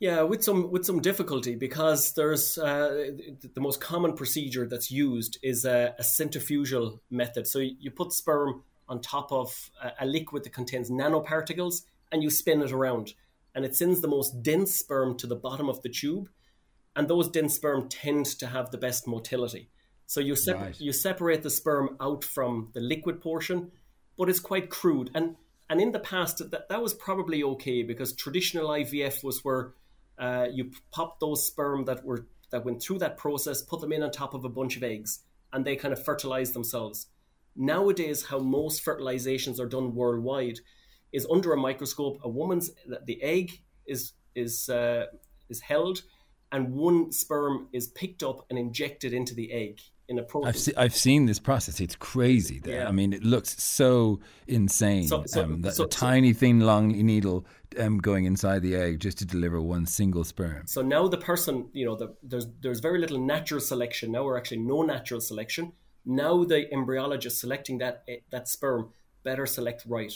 Yeah, 0.00 0.22
with 0.22 0.42
some 0.42 0.72
with 0.72 0.84
some 0.84 1.00
difficulty 1.00 1.54
because 1.54 2.14
there's 2.14 2.58
uh, 2.58 3.12
the 3.54 3.60
most 3.60 3.80
common 3.80 4.14
procedure 4.14 4.66
that's 4.66 4.90
used 4.90 5.38
is 5.44 5.64
a, 5.64 5.94
a, 5.96 6.02
centrifugal 6.02 7.00
method. 7.08 7.46
So 7.46 7.60
you 7.60 7.92
put 7.92 8.12
sperm 8.12 8.64
on 8.88 9.00
top 9.00 9.30
of 9.30 9.70
a, 9.80 9.92
a 10.00 10.06
liquid 10.06 10.42
that 10.42 10.52
contains 10.52 10.90
nanoparticles, 10.90 11.82
and 12.12 12.22
you 12.22 12.30
spin 12.30 12.62
it 12.62 12.70
around, 12.70 13.14
and 13.54 13.64
it 13.64 13.74
sends 13.74 14.00
the 14.00 14.08
most 14.08 14.42
dense 14.42 14.74
sperm 14.74 15.16
to 15.18 15.26
the 15.26 15.34
bottom 15.34 15.68
of 15.68 15.82
the 15.82 15.88
tube, 15.88 16.28
and 16.94 17.08
those 17.08 17.28
dense 17.28 17.54
sperm 17.54 17.88
tend 17.88 18.26
to 18.26 18.46
have 18.46 18.70
the 18.70 18.78
best 18.78 19.08
motility. 19.08 19.70
So 20.06 20.20
you 20.20 20.36
sep- 20.36 20.56
right. 20.56 20.80
you 20.80 20.92
separate 20.92 21.42
the 21.42 21.50
sperm 21.50 21.96
out 22.00 22.22
from 22.22 22.70
the 22.74 22.80
liquid 22.80 23.20
portion, 23.20 23.72
but 24.18 24.28
it's 24.28 24.40
quite 24.40 24.68
crude. 24.68 25.10
And 25.14 25.36
and 25.70 25.80
in 25.80 25.92
the 25.92 25.98
past, 25.98 26.50
that, 26.50 26.68
that 26.68 26.82
was 26.82 26.92
probably 26.92 27.42
okay 27.42 27.82
because 27.82 28.14
traditional 28.14 28.68
IVF 28.68 29.24
was 29.24 29.42
where 29.42 29.72
uh, 30.18 30.48
you 30.52 30.70
pop 30.90 31.18
those 31.18 31.46
sperm 31.46 31.86
that 31.86 32.04
were 32.04 32.26
that 32.50 32.64
went 32.64 32.82
through 32.82 32.98
that 32.98 33.16
process, 33.16 33.62
put 33.62 33.80
them 33.80 33.92
in 33.92 34.02
on 34.02 34.10
top 34.10 34.34
of 34.34 34.44
a 34.44 34.50
bunch 34.50 34.76
of 34.76 34.82
eggs, 34.82 35.20
and 35.52 35.64
they 35.64 35.76
kind 35.76 35.94
of 35.94 36.04
fertilize 36.04 36.52
themselves. 36.52 37.06
Nowadays, 37.56 38.26
how 38.26 38.38
most 38.38 38.84
fertilizations 38.84 39.58
are 39.58 39.66
done 39.66 39.94
worldwide 39.94 40.60
is 41.12 41.26
under 41.30 41.52
a 41.52 41.56
microscope. 41.56 42.20
A 42.22 42.28
woman's 42.28 42.70
the 43.06 43.22
egg 43.22 43.62
is 43.86 44.12
is 44.34 44.68
uh, 44.68 45.06
is 45.48 45.60
held, 45.60 46.02
and 46.50 46.72
one 46.72 47.12
sperm 47.12 47.68
is 47.72 47.88
picked 47.88 48.22
up 48.22 48.46
and 48.50 48.58
injected 48.58 49.12
into 49.12 49.34
the 49.34 49.52
egg 49.52 49.80
in 50.08 50.18
a 50.18 50.22
process. 50.22 50.48
I've, 50.48 50.60
se- 50.60 50.74
I've 50.76 50.96
seen 50.96 51.26
this 51.26 51.38
process. 51.38 51.80
It's 51.80 51.96
crazy. 51.96 52.60
Yeah. 52.64 52.88
I 52.88 52.92
mean, 52.92 53.12
it 53.12 53.22
looks 53.22 53.62
so 53.62 54.20
insane. 54.46 55.08
So, 55.08 55.24
so, 55.26 55.44
um, 55.44 55.62
that 55.62 55.74
so, 55.74 55.86
tiny, 55.86 56.32
thin, 56.32 56.60
long 56.60 56.88
needle 56.88 57.46
um, 57.78 57.98
going 57.98 58.24
inside 58.24 58.62
the 58.62 58.76
egg 58.76 59.00
just 59.00 59.18
to 59.18 59.24
deliver 59.24 59.60
one 59.60 59.86
single 59.86 60.24
sperm. 60.24 60.66
So 60.66 60.82
now 60.82 61.08
the 61.08 61.18
person, 61.18 61.68
you 61.72 61.84
know, 61.86 61.96
the, 61.96 62.14
there's 62.22 62.46
there's 62.60 62.80
very 62.80 62.98
little 62.98 63.18
natural 63.18 63.60
selection. 63.60 64.12
Now 64.12 64.24
we're 64.24 64.38
actually 64.38 64.58
no 64.60 64.82
natural 64.82 65.20
selection. 65.20 65.72
Now 66.04 66.44
the 66.44 66.66
embryologist 66.72 67.32
selecting 67.32 67.78
that 67.78 68.02
eh, 68.08 68.16
that 68.30 68.48
sperm 68.48 68.90
better 69.24 69.46
select 69.46 69.84
right. 69.86 70.12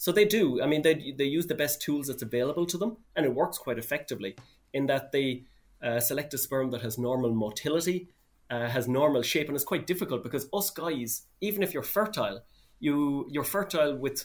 So 0.00 0.12
they 0.12 0.24
do. 0.24 0.62
I 0.62 0.66
mean, 0.66 0.80
they 0.80 1.12
they 1.18 1.26
use 1.26 1.46
the 1.46 1.54
best 1.54 1.82
tools 1.82 2.06
that's 2.06 2.22
available 2.22 2.64
to 2.64 2.78
them, 2.78 2.96
and 3.14 3.26
it 3.26 3.34
works 3.34 3.58
quite 3.58 3.76
effectively 3.76 4.34
in 4.72 4.86
that 4.86 5.12
they 5.12 5.44
uh, 5.82 6.00
select 6.00 6.32
a 6.32 6.38
sperm 6.38 6.70
that 6.70 6.80
has 6.80 6.96
normal 6.96 7.34
motility, 7.34 8.08
uh, 8.48 8.66
has 8.68 8.88
normal 8.88 9.20
shape, 9.20 9.48
and 9.48 9.54
it's 9.54 9.72
quite 9.72 9.86
difficult 9.86 10.22
because 10.22 10.48
us 10.54 10.70
guys, 10.70 11.26
even 11.42 11.62
if 11.62 11.74
you're 11.74 11.82
fertile, 11.82 12.40
you 12.78 13.28
you're 13.30 13.44
fertile 13.44 13.94
with, 13.94 14.24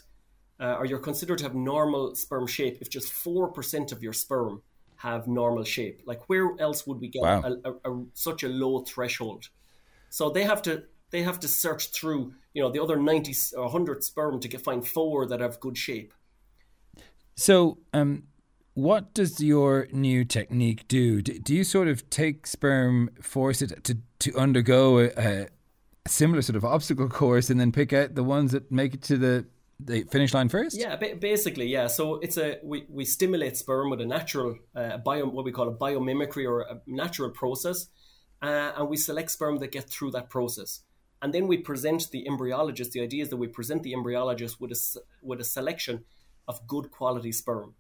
uh, 0.62 0.76
or 0.80 0.86
you're 0.86 0.98
considered 1.10 1.40
to 1.40 1.44
have 1.44 1.56
normal 1.56 2.16
sperm 2.16 2.48
shape 2.48 2.78
if 2.80 2.90
just 2.90 3.12
four 3.12 3.50
percent 3.50 3.92
of 3.92 4.02
your 4.02 4.14
sperm 4.14 4.62
have 4.96 5.28
normal 5.28 5.66
shape. 5.66 6.04
Like 6.06 6.30
where 6.30 6.52
else 6.58 6.88
would 6.88 7.02
we 7.02 7.10
get 7.10 7.22
wow. 7.22 7.44
a, 7.44 7.70
a, 7.70 7.92
a, 7.92 8.06
such 8.14 8.44
a 8.44 8.48
low 8.48 8.86
threshold? 8.86 9.50
So 10.10 10.30
they 10.30 10.44
have 10.44 10.62
to 10.62 10.84
they 11.12 11.24
have 11.24 11.40
to 11.40 11.48
search 11.48 11.92
through 11.92 12.34
you 12.54 12.62
know 12.62 12.72
the 12.72 12.82
other 12.82 12.98
90 12.98 13.34
or 13.56 13.64
100 13.64 14.04
sperm 14.04 14.40
to 14.40 14.48
get, 14.48 14.62
find 14.62 14.88
four 14.88 15.26
that 15.28 15.40
have 15.40 15.60
good 15.60 15.78
shape 15.78 16.14
so 17.36 17.78
um 17.94 18.24
what 18.76 19.14
does 19.14 19.40
your 19.40 19.88
new 19.92 20.26
technique 20.26 20.88
do? 20.90 21.22
Do 21.22 21.56
you 21.56 21.64
sort 21.64 21.88
of 21.88 22.10
take 22.10 22.46
sperm, 22.46 23.10
force 23.22 23.62
it 23.62 23.84
to, 23.86 23.98
to 24.20 24.38
undergo 24.38 25.00
a, 25.00 25.12
a, 25.18 25.48
similar 26.08 26.42
sort 26.42 26.58
of 26.58 26.66
obstacle 26.66 27.10
course, 27.10 27.50
and 27.50 27.60
then 27.60 27.72
pick 27.72 27.94
out 27.94 28.16
the 28.16 28.24
ones 28.24 28.52
that 28.52 28.70
make 28.72 28.94
it 28.94 29.02
to 29.04 29.18
the, 29.18 29.46
the 29.80 30.04
finish 30.12 30.34
line 30.34 30.50
first? 30.50 30.78
Yeah, 30.78 30.98
basically, 30.98 31.68
yeah. 31.68 31.88
So 31.88 32.16
it's 32.16 32.38
a 32.38 32.60
we, 32.64 32.86
we 32.90 33.06
stimulate 33.06 33.56
sperm 33.56 33.90
with 33.90 34.02
a 34.02 34.06
natural 34.06 34.58
uh, 34.76 34.98
bio 34.98 35.26
what 35.26 35.46
we 35.46 35.54
call 35.54 35.70
a 35.70 35.74
biomimicry 35.74 36.46
or 36.46 36.62
a 36.62 36.82
natural 36.86 37.30
process, 37.30 37.88
uh, 38.42 38.74
and 38.76 38.90
we 38.90 38.98
select 38.98 39.32
sperm 39.32 39.58
that 39.60 39.72
get 39.72 39.90
through 39.90 40.12
that 40.12 40.30
process 40.30 40.82
and 41.26 41.34
then 41.34 41.48
we 41.48 41.58
present 41.58 42.12
the 42.12 42.24
embryologist. 42.30 42.92
The 42.92 43.02
idea 43.02 43.24
is 43.24 43.30
that 43.32 43.38
we 43.38 43.48
present 43.48 43.82
the 43.82 43.94
embryologist 43.94 44.60
with 44.60 44.72
a 44.72 45.00
with 45.24 45.42
a 45.42 45.44
selection 45.44 46.06
of 46.48 46.68
good 46.68 46.92
quality 46.92 47.32
sperm, 47.32 47.74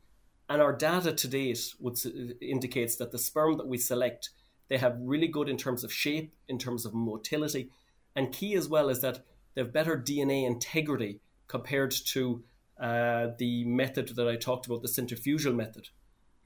and 0.49 0.63
our 0.63 0.73
data 0.73 1.13
to 1.13 1.27
date 1.27 1.75
would, 1.79 1.99
indicates 2.41 2.95
that 2.95 3.11
the 3.11 3.19
sperm 3.19 3.57
that 3.57 3.67
we 3.67 3.77
select 3.77 4.31
they 4.67 4.79
have 4.79 4.97
really 4.99 5.27
good 5.27 5.47
in 5.47 5.57
terms 5.57 5.83
of 5.83 5.93
shape, 5.93 6.33
in 6.47 6.57
terms 6.57 6.87
of 6.87 6.95
motility, 6.95 7.69
and 8.15 8.31
key 8.31 8.55
as 8.55 8.67
well 8.67 8.89
is 8.89 9.01
that 9.01 9.19
they 9.53 9.61
have 9.61 9.71
better 9.71 9.95
DNA 9.95 10.47
integrity 10.47 11.19
compared 11.47 11.91
to 11.91 12.43
uh, 12.79 13.27
the 13.37 13.63
method 13.65 14.15
that 14.15 14.27
I 14.27 14.37
talked 14.37 14.65
about, 14.65 14.81
the 14.81 14.87
centrifugal 14.87 15.53
method. 15.53 15.89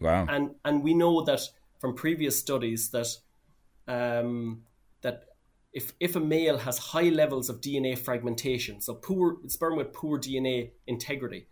Wow! 0.01 0.25
And 0.27 0.55
and 0.65 0.83
we 0.83 0.93
know 0.93 1.23
that 1.23 1.43
from 1.79 1.95
previous 1.95 2.38
studies 2.38 2.89
that 2.89 3.07
um, 3.88 4.63
that 4.99 5.28
if 5.73 5.93
if 5.99 6.15
a 6.15 6.19
male 6.19 6.58
has 6.60 6.77
high 6.77 7.10
levels 7.10 7.49
of 7.49 7.62
DNA 7.62 7.97
fragmentation, 7.97 8.82
so 8.82 8.95
poor 8.95 9.38
sperm 9.47 9.75
with 9.75 9.93
poor 9.93 10.19
DNA 10.19 10.71
integrity, 10.88 11.47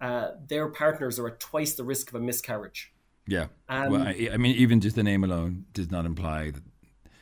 uh, 0.00 0.30
their 0.46 0.68
partners 0.68 1.18
are 1.18 1.28
at 1.28 1.40
twice 1.40 1.74
the 1.74 1.84
risk 1.84 2.08
of 2.08 2.14
a 2.14 2.20
miscarriage. 2.20 2.92
Yeah. 3.26 3.48
Um, 3.68 3.92
well, 3.92 4.02
I, 4.02 4.30
I, 4.32 4.36
mean, 4.38 4.56
even 4.56 4.80
just 4.80 4.96
the 4.96 5.02
name 5.02 5.22
alone 5.22 5.66
does 5.74 5.90
not 5.90 6.06
imply 6.06 6.50
that, 6.50 6.62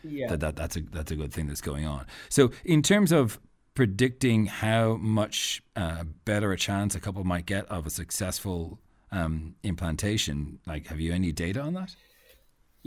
yeah. 0.05 0.29
that, 0.29 0.41
that 0.41 0.57
that's 0.57 0.77
a 0.77 0.81
that's 0.81 1.11
a 1.11 1.17
good 1.17 1.33
thing 1.33 1.49
that's 1.49 1.61
going 1.61 1.85
on. 1.85 2.07
So, 2.29 2.53
in 2.65 2.83
terms 2.83 3.11
of 3.11 3.41
predicting 3.75 4.47
how 4.47 4.95
much 4.97 5.63
uh, 5.75 6.05
better 6.25 6.53
a 6.53 6.57
chance 6.57 6.95
a 6.95 7.01
couple 7.01 7.25
might 7.25 7.45
get 7.45 7.67
of 7.67 7.87
a 7.87 7.91
successful 7.91 8.79
um, 9.11 9.57
implantation, 9.65 10.61
like, 10.67 10.87
have 10.87 11.01
you 11.01 11.13
any 11.13 11.33
data 11.33 11.61
on 11.61 11.75
that? 11.75 11.95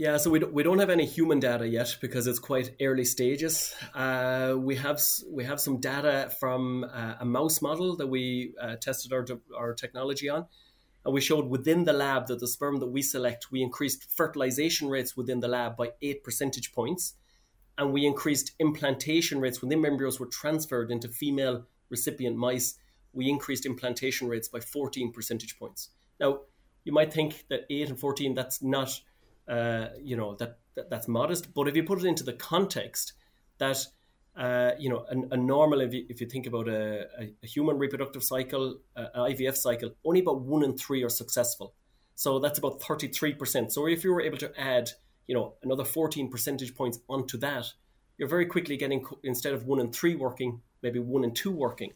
Yeah, 0.00 0.16
so 0.16 0.30
we 0.30 0.38
don't, 0.38 0.54
we 0.54 0.62
don't 0.62 0.78
have 0.78 0.88
any 0.88 1.04
human 1.04 1.40
data 1.40 1.68
yet 1.68 1.98
because 2.00 2.26
it's 2.26 2.38
quite 2.38 2.74
early 2.80 3.04
stages. 3.04 3.74
Uh, 3.94 4.54
we 4.56 4.76
have 4.76 4.98
we 5.30 5.44
have 5.44 5.60
some 5.60 5.78
data 5.78 6.32
from 6.40 6.84
uh, 6.84 7.16
a 7.20 7.26
mouse 7.26 7.60
model 7.60 7.96
that 7.96 8.06
we 8.06 8.54
uh, 8.58 8.76
tested 8.76 9.12
our 9.12 9.26
our 9.54 9.74
technology 9.74 10.30
on, 10.30 10.46
and 11.04 11.12
we 11.12 11.20
showed 11.20 11.50
within 11.50 11.84
the 11.84 11.92
lab 11.92 12.28
that 12.28 12.40
the 12.40 12.48
sperm 12.48 12.78
that 12.78 12.86
we 12.86 13.02
select, 13.02 13.52
we 13.52 13.60
increased 13.60 14.10
fertilization 14.10 14.88
rates 14.88 15.18
within 15.18 15.40
the 15.40 15.48
lab 15.48 15.76
by 15.76 15.90
eight 16.00 16.24
percentage 16.24 16.72
points, 16.72 17.16
and 17.76 17.92
we 17.92 18.06
increased 18.06 18.52
implantation 18.58 19.38
rates 19.38 19.60
when 19.60 19.68
the 19.68 19.86
embryos 19.86 20.18
were 20.18 20.24
transferred 20.24 20.90
into 20.90 21.08
female 21.08 21.66
recipient 21.90 22.38
mice. 22.38 22.78
We 23.12 23.28
increased 23.28 23.66
implantation 23.66 24.28
rates 24.28 24.48
by 24.48 24.60
fourteen 24.60 25.12
percentage 25.12 25.58
points. 25.58 25.90
Now, 26.18 26.40
you 26.84 26.92
might 26.94 27.12
think 27.12 27.44
that 27.50 27.66
eight 27.68 27.90
and 27.90 28.00
fourteen 28.00 28.34
that's 28.34 28.62
not 28.62 28.98
uh, 29.50 29.88
you 30.00 30.16
know 30.16 30.36
that, 30.36 30.58
that, 30.76 30.88
that's 30.88 31.08
modest. 31.08 31.52
But 31.52 31.66
if 31.68 31.76
you 31.76 31.82
put 31.82 31.98
it 31.98 32.06
into 32.06 32.22
the 32.22 32.32
context 32.32 33.14
that 33.58 33.84
uh, 34.36 34.72
you 34.78 34.88
know 34.88 35.04
a, 35.10 35.34
a 35.34 35.36
normal, 35.36 35.80
if 35.80 35.92
you, 35.92 36.06
if 36.08 36.20
you, 36.20 36.28
think 36.28 36.46
about 36.46 36.68
a, 36.68 37.06
a, 37.18 37.32
a 37.42 37.46
human 37.46 37.76
reproductive 37.76 38.22
cycle, 38.22 38.78
uh, 38.96 39.06
an 39.14 39.32
IVF 39.32 39.56
cycle, 39.56 39.90
only 40.04 40.20
about 40.20 40.40
one 40.42 40.62
in 40.62 40.78
three 40.78 41.02
are 41.02 41.08
successful. 41.08 41.74
So 42.14 42.38
that's 42.38 42.58
about 42.58 42.80
thirty 42.80 43.08
three 43.08 43.34
percent. 43.34 43.72
So 43.72 43.86
if 43.88 44.04
you 44.04 44.12
were 44.12 44.22
able 44.22 44.38
to 44.38 44.52
add 44.58 44.90
you 45.26 45.34
know 45.34 45.54
another 45.62 45.84
fourteen 45.84 46.30
percentage 46.30 46.76
points 46.76 47.00
onto 47.08 47.36
that, 47.38 47.66
you're 48.18 48.28
very 48.28 48.46
quickly 48.46 48.76
getting 48.76 49.04
instead 49.24 49.52
of 49.52 49.66
one 49.66 49.80
in 49.80 49.90
three 49.90 50.14
working, 50.14 50.60
maybe 50.82 51.00
one 51.00 51.24
in 51.24 51.34
two 51.34 51.50
working. 51.50 51.92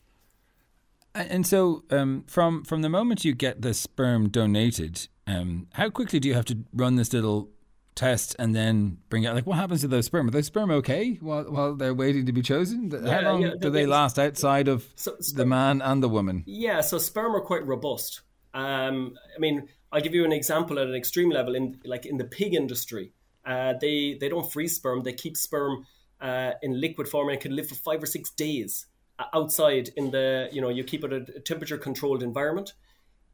And 1.15 1.47
so, 1.47 1.85
um, 1.91 2.25
from 2.27 2.65
from 2.65 2.83
the 2.83 2.89
moment 2.89 3.25
you 3.25 3.35
get 3.35 3.63
the 3.63 3.73
sperm 3.73 4.29
donated, 4.29 5.07
um, 5.29 5.69
how 5.75 5.89
quickly 5.89 6.19
do 6.19 6.29
you 6.29 6.35
have 6.35 6.45
to 6.47 6.59
run 6.73 6.97
this 6.97 7.13
little 7.13 7.51
test 7.95 8.35
and 8.39 8.55
then 8.55 8.99
bring 9.11 9.25
out? 9.25 9.37
Like, 9.37 9.47
what 9.47 9.57
happens 9.57 9.83
to 9.83 9.89
those 9.89 10.07
sperm? 10.07 10.27
Are 10.27 10.33
those 10.33 10.47
sperm 10.47 10.73
okay 10.73 11.19
while 11.21 11.45
while 11.45 11.75
they're 11.77 11.95
waiting 11.95 12.27
to 12.27 12.33
be 12.33 12.43
chosen? 12.43 12.91
How 12.91 12.99
yeah, 12.99 13.31
long 13.31 13.43
yeah, 13.43 13.55
do 13.61 13.71
they 13.71 13.87
last 13.87 14.19
outside 14.19 14.67
of 14.67 14.85
so, 14.97 15.17
the 15.35 15.47
man 15.47 15.81
and 15.83 16.03
the 16.03 16.09
woman? 16.09 16.43
Yeah, 16.47 16.81
so 16.81 16.99
sperm 16.99 17.37
are 17.37 17.41
quite 17.41 17.65
robust. 17.65 18.23
Um, 18.53 19.15
I 19.37 19.39
mean, 19.39 19.69
I'll 19.93 20.01
give 20.01 20.15
you 20.15 20.25
an 20.25 20.33
example 20.33 20.81
at 20.81 20.89
an 20.89 20.95
extreme 20.95 21.31
level. 21.31 21.55
In 21.55 21.81
like 21.85 22.07
in 22.07 22.17
the 22.17 22.25
pig 22.25 22.55
industry, 22.55 23.13
uh, 23.47 23.75
they 23.81 24.17
they 24.21 24.29
don't 24.29 24.51
freeze 24.53 24.75
sperm; 24.75 25.05
they 25.05 25.13
keep 25.13 25.37
sperm 25.37 25.87
uh, 26.21 26.53
in 26.63 26.81
liquid 26.81 27.07
form 27.07 27.29
and 27.29 27.37
it 27.37 27.41
can 27.41 27.55
live 27.55 27.69
for 27.69 27.75
five 27.75 28.03
or 28.03 28.07
six 28.07 28.31
days 28.31 28.87
outside 29.33 29.91
in 29.97 30.11
the 30.11 30.49
you 30.53 30.61
know 30.61 30.69
you 30.69 30.85
keep 30.85 31.05
it 31.05 31.13
at 31.13 31.29
a 31.29 31.41
temperature 31.41 31.79
controlled 31.79 32.23
environment 32.23 32.73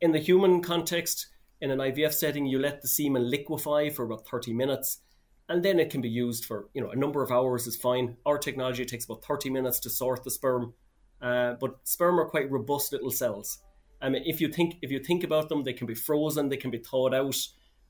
in 0.00 0.12
the 0.12 0.18
human 0.18 0.60
context 0.60 1.28
in 1.60 1.70
an 1.70 1.78
ivf 1.78 2.12
setting 2.12 2.46
you 2.46 2.58
let 2.58 2.82
the 2.82 2.88
semen 2.88 3.30
liquefy 3.30 3.88
for 3.88 4.04
about 4.04 4.26
30 4.26 4.52
minutes 4.52 5.00
and 5.48 5.64
then 5.64 5.80
it 5.80 5.90
can 5.90 6.00
be 6.00 6.08
used 6.08 6.44
for 6.44 6.68
you 6.74 6.82
know 6.82 6.90
a 6.90 6.96
number 6.96 7.22
of 7.22 7.30
hours 7.30 7.66
is 7.66 7.76
fine 7.76 8.16
our 8.26 8.36
technology 8.36 8.84
takes 8.84 9.06
about 9.06 9.24
30 9.24 9.48
minutes 9.50 9.80
to 9.80 9.90
sort 9.90 10.22
the 10.22 10.30
sperm 10.30 10.74
uh, 11.22 11.54
but 11.60 11.76
sperm 11.84 12.20
are 12.20 12.28
quite 12.28 12.50
robust 12.50 12.92
little 12.92 13.10
cells 13.10 13.58
I 14.00 14.08
mean, 14.08 14.22
if 14.24 14.40
you 14.40 14.48
think 14.48 14.76
if 14.82 14.90
you 14.90 14.98
think 14.98 15.24
about 15.24 15.48
them, 15.48 15.64
they 15.64 15.72
can 15.72 15.86
be 15.86 15.94
frozen, 15.94 16.48
they 16.48 16.56
can 16.56 16.70
be 16.70 16.78
thawed 16.78 17.14
out, 17.14 17.36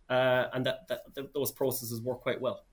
uh, 0.08 0.48
and 0.52 0.66
that, 0.66 0.88
that, 0.88 1.00
that, 1.14 1.34
those 1.34 1.52
processes 1.52 2.00
work 2.00 2.20
quite 2.22 2.40
well. 2.40 2.64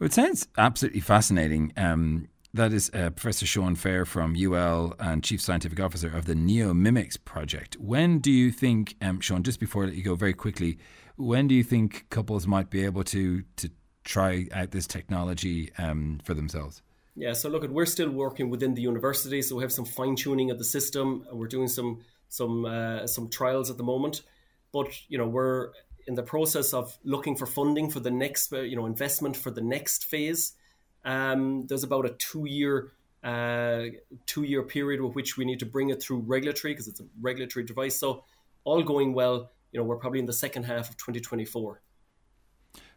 It 0.00 0.12
sounds 0.12 0.46
absolutely 0.56 1.00
fascinating. 1.00 1.72
Um, 1.76 2.28
that 2.54 2.72
is 2.72 2.90
uh, 2.94 3.10
Professor 3.10 3.46
Sean 3.46 3.74
Fair 3.74 4.04
from 4.04 4.34
UL 4.36 4.94
and 4.98 5.22
Chief 5.22 5.40
Scientific 5.40 5.80
Officer 5.80 6.08
of 6.08 6.24
the 6.24 6.34
NeoMimics 6.34 7.22
project. 7.24 7.76
When 7.78 8.18
do 8.18 8.30
you 8.30 8.50
think, 8.50 8.96
um, 9.02 9.20
Sean, 9.20 9.42
just 9.42 9.60
before 9.60 9.84
I 9.84 9.86
let 9.86 9.96
you 9.96 10.02
go 10.02 10.14
very 10.14 10.32
quickly, 10.32 10.78
when 11.16 11.48
do 11.48 11.54
you 11.54 11.64
think 11.64 12.06
couples 12.10 12.46
might 12.46 12.70
be 12.70 12.84
able 12.84 13.04
to, 13.04 13.42
to 13.56 13.70
try 14.04 14.46
out 14.52 14.70
this 14.70 14.86
technology 14.86 15.70
um, 15.78 16.20
for 16.24 16.34
themselves? 16.34 16.82
Yeah, 17.14 17.32
so 17.32 17.48
look, 17.48 17.68
we're 17.68 17.86
still 17.86 18.10
working 18.10 18.48
within 18.48 18.74
the 18.74 18.82
university, 18.82 19.42
so 19.42 19.56
we 19.56 19.64
have 19.64 19.72
some 19.72 19.84
fine 19.84 20.14
tuning 20.14 20.52
of 20.52 20.58
the 20.58 20.64
system. 20.64 21.26
We're 21.32 21.48
doing 21.48 21.68
some 21.68 22.02
some 22.28 22.64
uh, 22.64 23.06
some 23.06 23.28
trials 23.28 23.70
at 23.70 23.76
the 23.76 23.82
moment, 23.82 24.22
but 24.72 24.86
you 25.08 25.18
know 25.18 25.26
we're 25.26 25.70
in 26.06 26.14
the 26.14 26.22
process 26.22 26.72
of 26.72 26.96
looking 27.02 27.34
for 27.34 27.46
funding 27.46 27.90
for 27.90 27.98
the 27.98 28.10
next 28.12 28.52
uh, 28.52 28.60
you 28.60 28.76
know 28.76 28.86
investment 28.86 29.36
for 29.36 29.50
the 29.50 29.60
next 29.60 30.04
phase. 30.04 30.52
Um, 31.08 31.66
there's 31.66 31.84
about 31.84 32.04
a 32.04 32.10
two 32.10 32.44
year 32.44 32.92
uh, 33.24 33.84
two 34.26 34.42
year 34.42 34.62
period 34.62 35.00
with 35.00 35.14
which 35.14 35.36
we 35.38 35.44
need 35.44 35.58
to 35.58 35.66
bring 35.66 35.88
it 35.88 36.02
through 36.02 36.18
regulatory 36.18 36.74
because 36.74 36.86
it's 36.86 37.00
a 37.00 37.06
regulatory 37.20 37.64
device. 37.64 37.96
So 37.98 38.24
all 38.64 38.82
going 38.82 39.14
well, 39.14 39.50
you 39.72 39.80
know, 39.80 39.84
we're 39.84 39.96
probably 39.96 40.20
in 40.20 40.26
the 40.26 40.32
second 40.34 40.64
half 40.64 40.90
of 40.90 40.98
2024. 40.98 41.80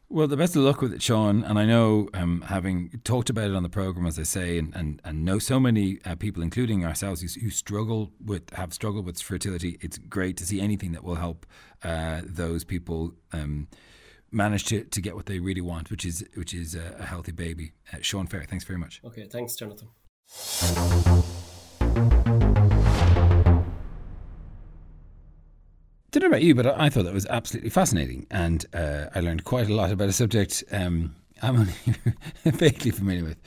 Well, 0.09 0.27
the 0.27 0.35
best 0.35 0.57
of 0.57 0.63
luck 0.63 0.81
with 0.81 0.91
it, 0.93 1.01
Sean. 1.01 1.41
And 1.41 1.57
I 1.57 1.65
know, 1.65 2.09
um, 2.13 2.41
having 2.41 2.99
talked 3.05 3.29
about 3.29 3.49
it 3.49 3.55
on 3.55 3.63
the 3.63 3.69
program, 3.69 4.05
as 4.05 4.19
I 4.19 4.23
say, 4.23 4.57
and, 4.57 4.75
and, 4.75 5.01
and 5.05 5.23
know 5.23 5.39
so 5.39 5.57
many 5.57 5.99
uh, 6.03 6.15
people, 6.15 6.43
including 6.43 6.85
ourselves, 6.85 7.21
who, 7.21 7.39
who, 7.39 7.49
struggle 7.49 8.11
with 8.21 8.49
have 8.55 8.73
struggled 8.73 9.05
with 9.05 9.21
fertility. 9.21 9.77
It's 9.79 9.97
great 9.97 10.35
to 10.37 10.45
see 10.45 10.59
anything 10.59 10.91
that 10.91 11.05
will 11.05 11.15
help 11.15 11.45
uh, 11.81 12.23
those 12.25 12.65
people 12.65 13.13
um, 13.31 13.69
manage 14.31 14.65
to, 14.65 14.83
to 14.83 15.01
get 15.01 15.15
what 15.15 15.25
they 15.25 15.39
really 15.39 15.61
want, 15.61 15.91
which 15.91 16.05
is 16.05 16.25
which 16.35 16.53
is 16.53 16.75
a, 16.75 16.95
a 16.99 17.03
healthy 17.03 17.31
baby. 17.31 17.73
Uh, 17.93 17.97
Sean 18.01 18.27
Fair, 18.27 18.43
thanks 18.43 18.65
very 18.65 18.79
much. 18.79 19.01
Okay, 19.05 19.27
thanks, 19.29 19.55
Jonathan. 19.55 19.89
don't 26.11 26.23
know 26.23 26.27
about 26.27 26.43
you, 26.43 26.53
but 26.53 26.67
I 26.67 26.89
thought 26.89 27.05
that 27.05 27.13
was 27.13 27.25
absolutely 27.27 27.69
fascinating, 27.69 28.27
and 28.29 28.65
uh, 28.73 29.05
I 29.15 29.21
learned 29.21 29.45
quite 29.45 29.69
a 29.69 29.73
lot 29.73 29.91
about 29.91 30.09
a 30.09 30.13
subject 30.13 30.63
um, 30.71 31.15
I'm 31.41 31.57
only 31.57 31.73
vaguely 32.45 32.91
familiar 32.91 33.23
with. 33.23 33.37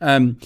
Um, 0.00 0.38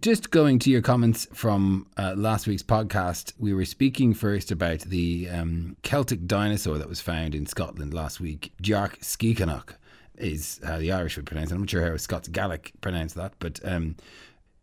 just 0.00 0.30
going 0.30 0.58
to 0.60 0.70
your 0.70 0.82
comments 0.82 1.28
from 1.32 1.86
uh, 1.96 2.14
last 2.16 2.46
week's 2.46 2.62
podcast, 2.62 3.32
we 3.38 3.54
were 3.54 3.64
speaking 3.64 4.14
first 4.14 4.50
about 4.50 4.80
the 4.80 5.28
um, 5.30 5.76
Celtic 5.82 6.26
dinosaur 6.26 6.78
that 6.78 6.88
was 6.88 7.00
found 7.00 7.34
in 7.34 7.46
Scotland 7.46 7.94
last 7.94 8.20
week. 8.20 8.52
Dearc 8.62 8.98
sgiathanach 9.00 9.74
is 10.16 10.60
how 10.64 10.78
the 10.78 10.90
Irish 10.90 11.16
would 11.16 11.26
pronounce 11.26 11.50
it. 11.50 11.54
I'm 11.54 11.60
not 11.60 11.70
sure 11.70 11.88
how 11.88 11.96
Scots 11.96 12.28
Gaelic 12.28 12.72
pronounce 12.80 13.12
that, 13.14 13.34
but 13.38 13.60
um, 13.64 13.96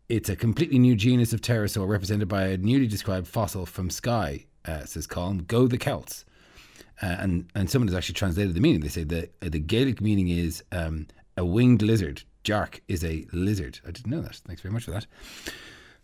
it's 0.08 0.28
a 0.28 0.36
completely 0.36 0.78
new 0.78 0.94
genus 0.94 1.32
of 1.32 1.40
pterosaur 1.40 1.88
represented 1.88 2.28
by 2.28 2.48
a 2.48 2.58
newly 2.58 2.86
described 2.86 3.26
fossil 3.26 3.64
from 3.64 3.88
Skye 3.88 4.44
uh, 4.66 4.84
says 4.84 5.06
Colm, 5.06 5.46
go 5.46 5.66
the 5.66 5.78
Celts. 5.78 6.24
Uh, 7.02 7.16
and 7.18 7.50
and 7.54 7.68
someone 7.68 7.88
has 7.88 7.96
actually 7.96 8.14
translated 8.14 8.54
the 8.54 8.60
meaning. 8.60 8.80
They 8.80 8.88
say 8.88 9.04
the 9.04 9.28
uh, 9.42 9.48
the 9.48 9.58
Gaelic 9.58 10.00
meaning 10.00 10.28
is 10.28 10.62
um, 10.70 11.08
a 11.36 11.44
winged 11.44 11.82
lizard. 11.82 12.22
Dearc 12.44 12.80
is 12.88 13.04
a 13.04 13.26
lizard. 13.32 13.80
I 13.86 13.90
didn't 13.90 14.10
know 14.10 14.20
that. 14.22 14.36
Thanks 14.36 14.62
very 14.62 14.72
much 14.72 14.84
for 14.84 14.92
that. 14.92 15.06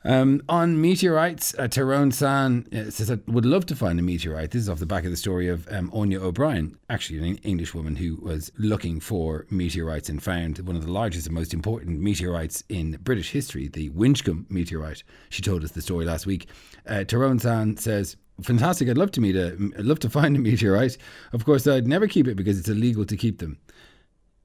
Um, 0.02 0.42
on 0.48 0.80
meteorites, 0.80 1.54
uh, 1.58 1.68
Tyrone 1.68 2.10
San 2.10 2.66
uh, 2.72 2.90
says, 2.90 3.10
I 3.10 3.18
would 3.26 3.44
love 3.44 3.66
to 3.66 3.76
find 3.76 3.98
a 3.98 4.02
meteorite. 4.02 4.50
This 4.50 4.62
is 4.62 4.68
off 4.70 4.78
the 4.78 4.86
back 4.86 5.04
of 5.04 5.10
the 5.10 5.16
story 5.16 5.46
of 5.48 5.70
um, 5.70 5.90
Anya 5.92 6.22
O'Brien, 6.22 6.78
actually 6.88 7.18
an 7.18 7.36
English 7.38 7.74
woman 7.74 7.96
who 7.96 8.16
was 8.16 8.50
looking 8.56 8.98
for 8.98 9.46
meteorites 9.50 10.08
and 10.08 10.22
found 10.22 10.58
one 10.60 10.74
of 10.74 10.86
the 10.86 10.92
largest 10.92 11.26
and 11.26 11.34
most 11.34 11.52
important 11.52 12.00
meteorites 12.00 12.64
in 12.70 12.92
British 13.02 13.30
history, 13.30 13.68
the 13.68 13.90
Winchcombe 13.90 14.50
meteorite. 14.50 15.02
She 15.28 15.42
told 15.42 15.64
us 15.64 15.72
the 15.72 15.82
story 15.82 16.06
last 16.06 16.24
week. 16.24 16.48
Uh, 16.86 17.04
Tyrone 17.04 17.38
San 17.38 17.76
says, 17.76 18.16
fantastic. 18.40 18.88
I'd 18.88 18.96
love 18.96 19.10
to 19.12 19.20
meet 19.20 19.36
a, 19.36 19.48
I'd 19.78 19.84
love 19.84 19.98
to 19.98 20.08
find 20.08 20.34
a 20.34 20.40
meteorite. 20.40 20.96
Of 21.34 21.44
course, 21.44 21.66
I'd 21.66 21.86
never 21.86 22.06
keep 22.06 22.26
it 22.26 22.36
because 22.36 22.58
it's 22.58 22.70
illegal 22.70 23.04
to 23.04 23.16
keep 23.18 23.38
them. 23.38 23.58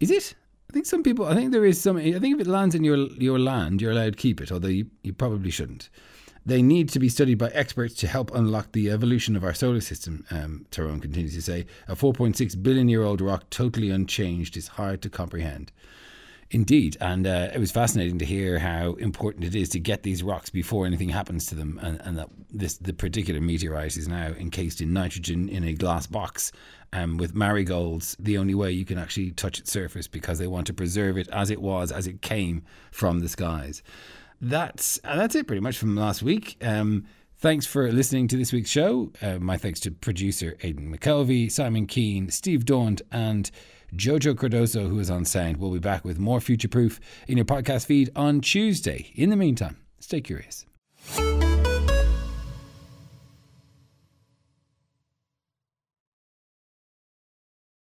Is 0.01 0.11
it? 0.11 0.35
Think 0.75 0.87
some 0.87 1.03
people. 1.03 1.25
I 1.25 1.35
think 1.35 1.53
there 1.53 1.63
is 1.63 1.79
some. 1.79 1.95
I 1.95 2.19
think 2.19 2.35
if 2.35 2.41
it 2.41 2.47
lands 2.47 2.75
in 2.75 2.83
your 2.83 2.97
your 2.97 3.39
land, 3.39 3.81
you're 3.81 3.93
allowed 3.93 4.17
to 4.17 4.21
keep 4.21 4.41
it, 4.41 4.51
although 4.51 4.67
you, 4.67 4.87
you 5.03 5.13
probably 5.13 5.49
shouldn't. 5.49 5.89
They 6.45 6.61
need 6.61 6.89
to 6.89 6.99
be 6.99 7.07
studied 7.07 7.37
by 7.37 7.47
experts 7.51 7.93
to 7.93 8.07
help 8.07 8.29
unlock 8.35 8.73
the 8.73 8.91
evolution 8.91 9.37
of 9.37 9.45
our 9.45 9.53
solar 9.53 9.79
system. 9.79 10.25
Um, 10.29 10.65
Tyrone 10.71 10.99
continues 10.99 11.33
to 11.35 11.41
say, 11.41 11.65
a 11.87 11.95
4.6 11.95 12.61
billion 12.61 12.89
year 12.89 13.03
old 13.03 13.21
rock 13.21 13.49
totally 13.49 13.89
unchanged 13.89 14.57
is 14.57 14.67
hard 14.67 15.01
to 15.03 15.09
comprehend. 15.09 15.71
Indeed, 16.51 16.95
and 17.01 17.25
uh, 17.25 17.49
it 17.53 17.59
was 17.59 17.71
fascinating 17.71 18.19
to 18.19 18.25
hear 18.25 18.59
how 18.59 18.93
important 18.93 19.43
it 19.43 19.55
is 19.55 19.69
to 19.69 19.79
get 19.79 20.03
these 20.03 20.21
rocks 20.21 20.51
before 20.51 20.85
anything 20.85 21.09
happens 21.09 21.47
to 21.47 21.55
them, 21.55 21.79
and, 21.81 21.99
and 22.01 22.19
that 22.19 22.29
this 22.51 22.77
the 22.77 22.93
particular 22.93 23.41
meteorite 23.41 23.97
is 23.97 24.07
now 24.07 24.27
encased 24.27 24.79
in 24.79 24.93
nitrogen 24.93 25.49
in 25.49 25.63
a 25.63 25.73
glass 25.73 26.05
box. 26.05 26.51
Um, 26.93 27.17
with 27.17 27.35
marigolds, 27.35 28.15
the 28.19 28.37
only 28.37 28.53
way 28.53 28.71
you 28.71 28.85
can 28.85 28.97
actually 28.97 29.31
touch 29.31 29.59
its 29.59 29.69
surface 29.69 30.07
because 30.07 30.39
they 30.39 30.47
want 30.47 30.67
to 30.67 30.73
preserve 30.73 31.17
it 31.17 31.27
as 31.29 31.49
it 31.49 31.61
was, 31.61 31.91
as 31.91 32.07
it 32.07 32.21
came 32.21 32.63
from 32.91 33.19
the 33.19 33.27
skies. 33.27 33.83
That's 34.39 34.99
uh, 35.03 35.15
that's 35.15 35.35
it 35.35 35.47
pretty 35.47 35.61
much 35.61 35.77
from 35.77 35.95
last 35.95 36.21
week. 36.21 36.57
Um, 36.61 37.05
Thanks 37.37 37.65
for 37.65 37.91
listening 37.91 38.29
to 38.29 38.37
this 38.37 38.53
week's 38.53 38.69
show. 38.69 39.11
Uh, 39.21 39.39
my 39.39 39.57
thanks 39.57 39.81
to 39.81 39.91
producer 39.91 40.55
Aidan 40.61 40.95
McKelvey, 40.95 41.51
Simon 41.51 41.85
Keane, 41.85 42.29
Steve 42.29 42.63
Daunt, 42.63 43.01
and 43.11 43.51
Jojo 43.95 44.35
Cardoso, 44.35 44.89
who 44.89 44.99
is 44.99 45.09
on 45.09 45.25
sound. 45.25 45.57
We'll 45.57 45.71
be 45.71 45.79
back 45.79 46.03
with 46.03 46.19
more 46.19 46.41
Future 46.41 46.67
Proof 46.67 46.99
in 47.27 47.37
your 47.37 47.45
podcast 47.45 47.85
feed 47.85 48.09
on 48.15 48.41
Tuesday. 48.41 49.11
In 49.15 49.29
the 49.29 49.35
meantime, 49.35 49.77
stay 49.99 50.21
curious. 50.21 50.65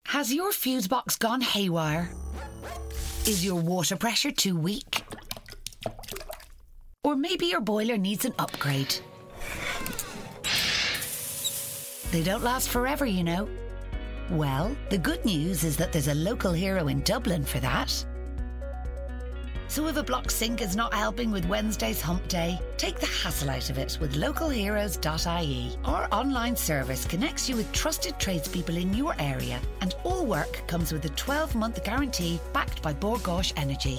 Has 0.06 0.32
your 0.32 0.52
fuse 0.52 0.88
box 0.88 1.16
gone 1.16 1.40
haywire? 1.40 2.10
Is 3.26 3.44
your 3.44 3.56
water 3.56 3.96
pressure 3.96 4.30
too 4.30 4.56
weak? 4.56 5.02
Or 7.02 7.16
maybe 7.16 7.46
your 7.46 7.60
boiler 7.60 7.96
needs 7.96 8.24
an 8.24 8.32
upgrade. 8.38 8.94
They 12.12 12.22
don't 12.22 12.42
last 12.42 12.68
forever, 12.68 13.04
you 13.04 13.24
know. 13.24 13.48
Well, 14.30 14.76
the 14.90 14.98
good 14.98 15.24
news 15.24 15.62
is 15.62 15.76
that 15.76 15.92
there's 15.92 16.08
a 16.08 16.14
local 16.14 16.52
hero 16.52 16.88
in 16.88 17.00
Dublin 17.02 17.44
for 17.44 17.60
that. 17.60 18.04
So 19.68 19.86
if 19.88 19.96
a 19.96 20.02
block 20.02 20.30
sink 20.30 20.62
is 20.62 20.74
not 20.74 20.94
helping 20.94 21.30
with 21.30 21.44
Wednesday's 21.46 22.00
hump 22.00 22.26
day, 22.28 22.58
take 22.76 22.98
the 22.98 23.06
hassle 23.06 23.50
out 23.50 23.70
of 23.70 23.78
it 23.78 23.98
with 24.00 24.14
localheroes.ie. 24.14 25.76
Our 25.84 26.08
online 26.12 26.56
service 26.56 27.04
connects 27.04 27.48
you 27.48 27.56
with 27.56 27.70
trusted 27.72 28.18
tradespeople 28.18 28.76
in 28.76 28.94
your 28.94 29.14
area, 29.18 29.60
and 29.80 29.94
all 30.04 30.24
work 30.24 30.66
comes 30.66 30.92
with 30.92 31.04
a 31.04 31.10
12 31.10 31.54
month 31.54 31.84
guarantee 31.84 32.40
backed 32.52 32.82
by 32.82 32.92
Bord 32.92 33.20
Gáis 33.20 33.52
Energy. 33.56 33.98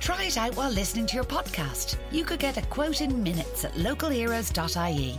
Try 0.00 0.24
it 0.24 0.38
out 0.38 0.56
while 0.56 0.70
listening 0.70 1.06
to 1.06 1.14
your 1.16 1.24
podcast. 1.24 1.96
You 2.10 2.24
could 2.24 2.38
get 2.38 2.56
a 2.56 2.62
quote 2.62 3.00
in 3.00 3.22
minutes 3.22 3.64
at 3.64 3.72
localheroes.ie. 3.72 5.18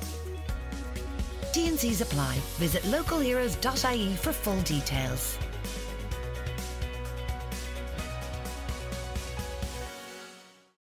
T&Cs 1.57 2.01
apply. 2.01 2.35
Visit 2.59 2.83
localheroes.ie 2.83 4.15
for 4.17 4.31
full 4.31 4.61
details. 4.61 5.39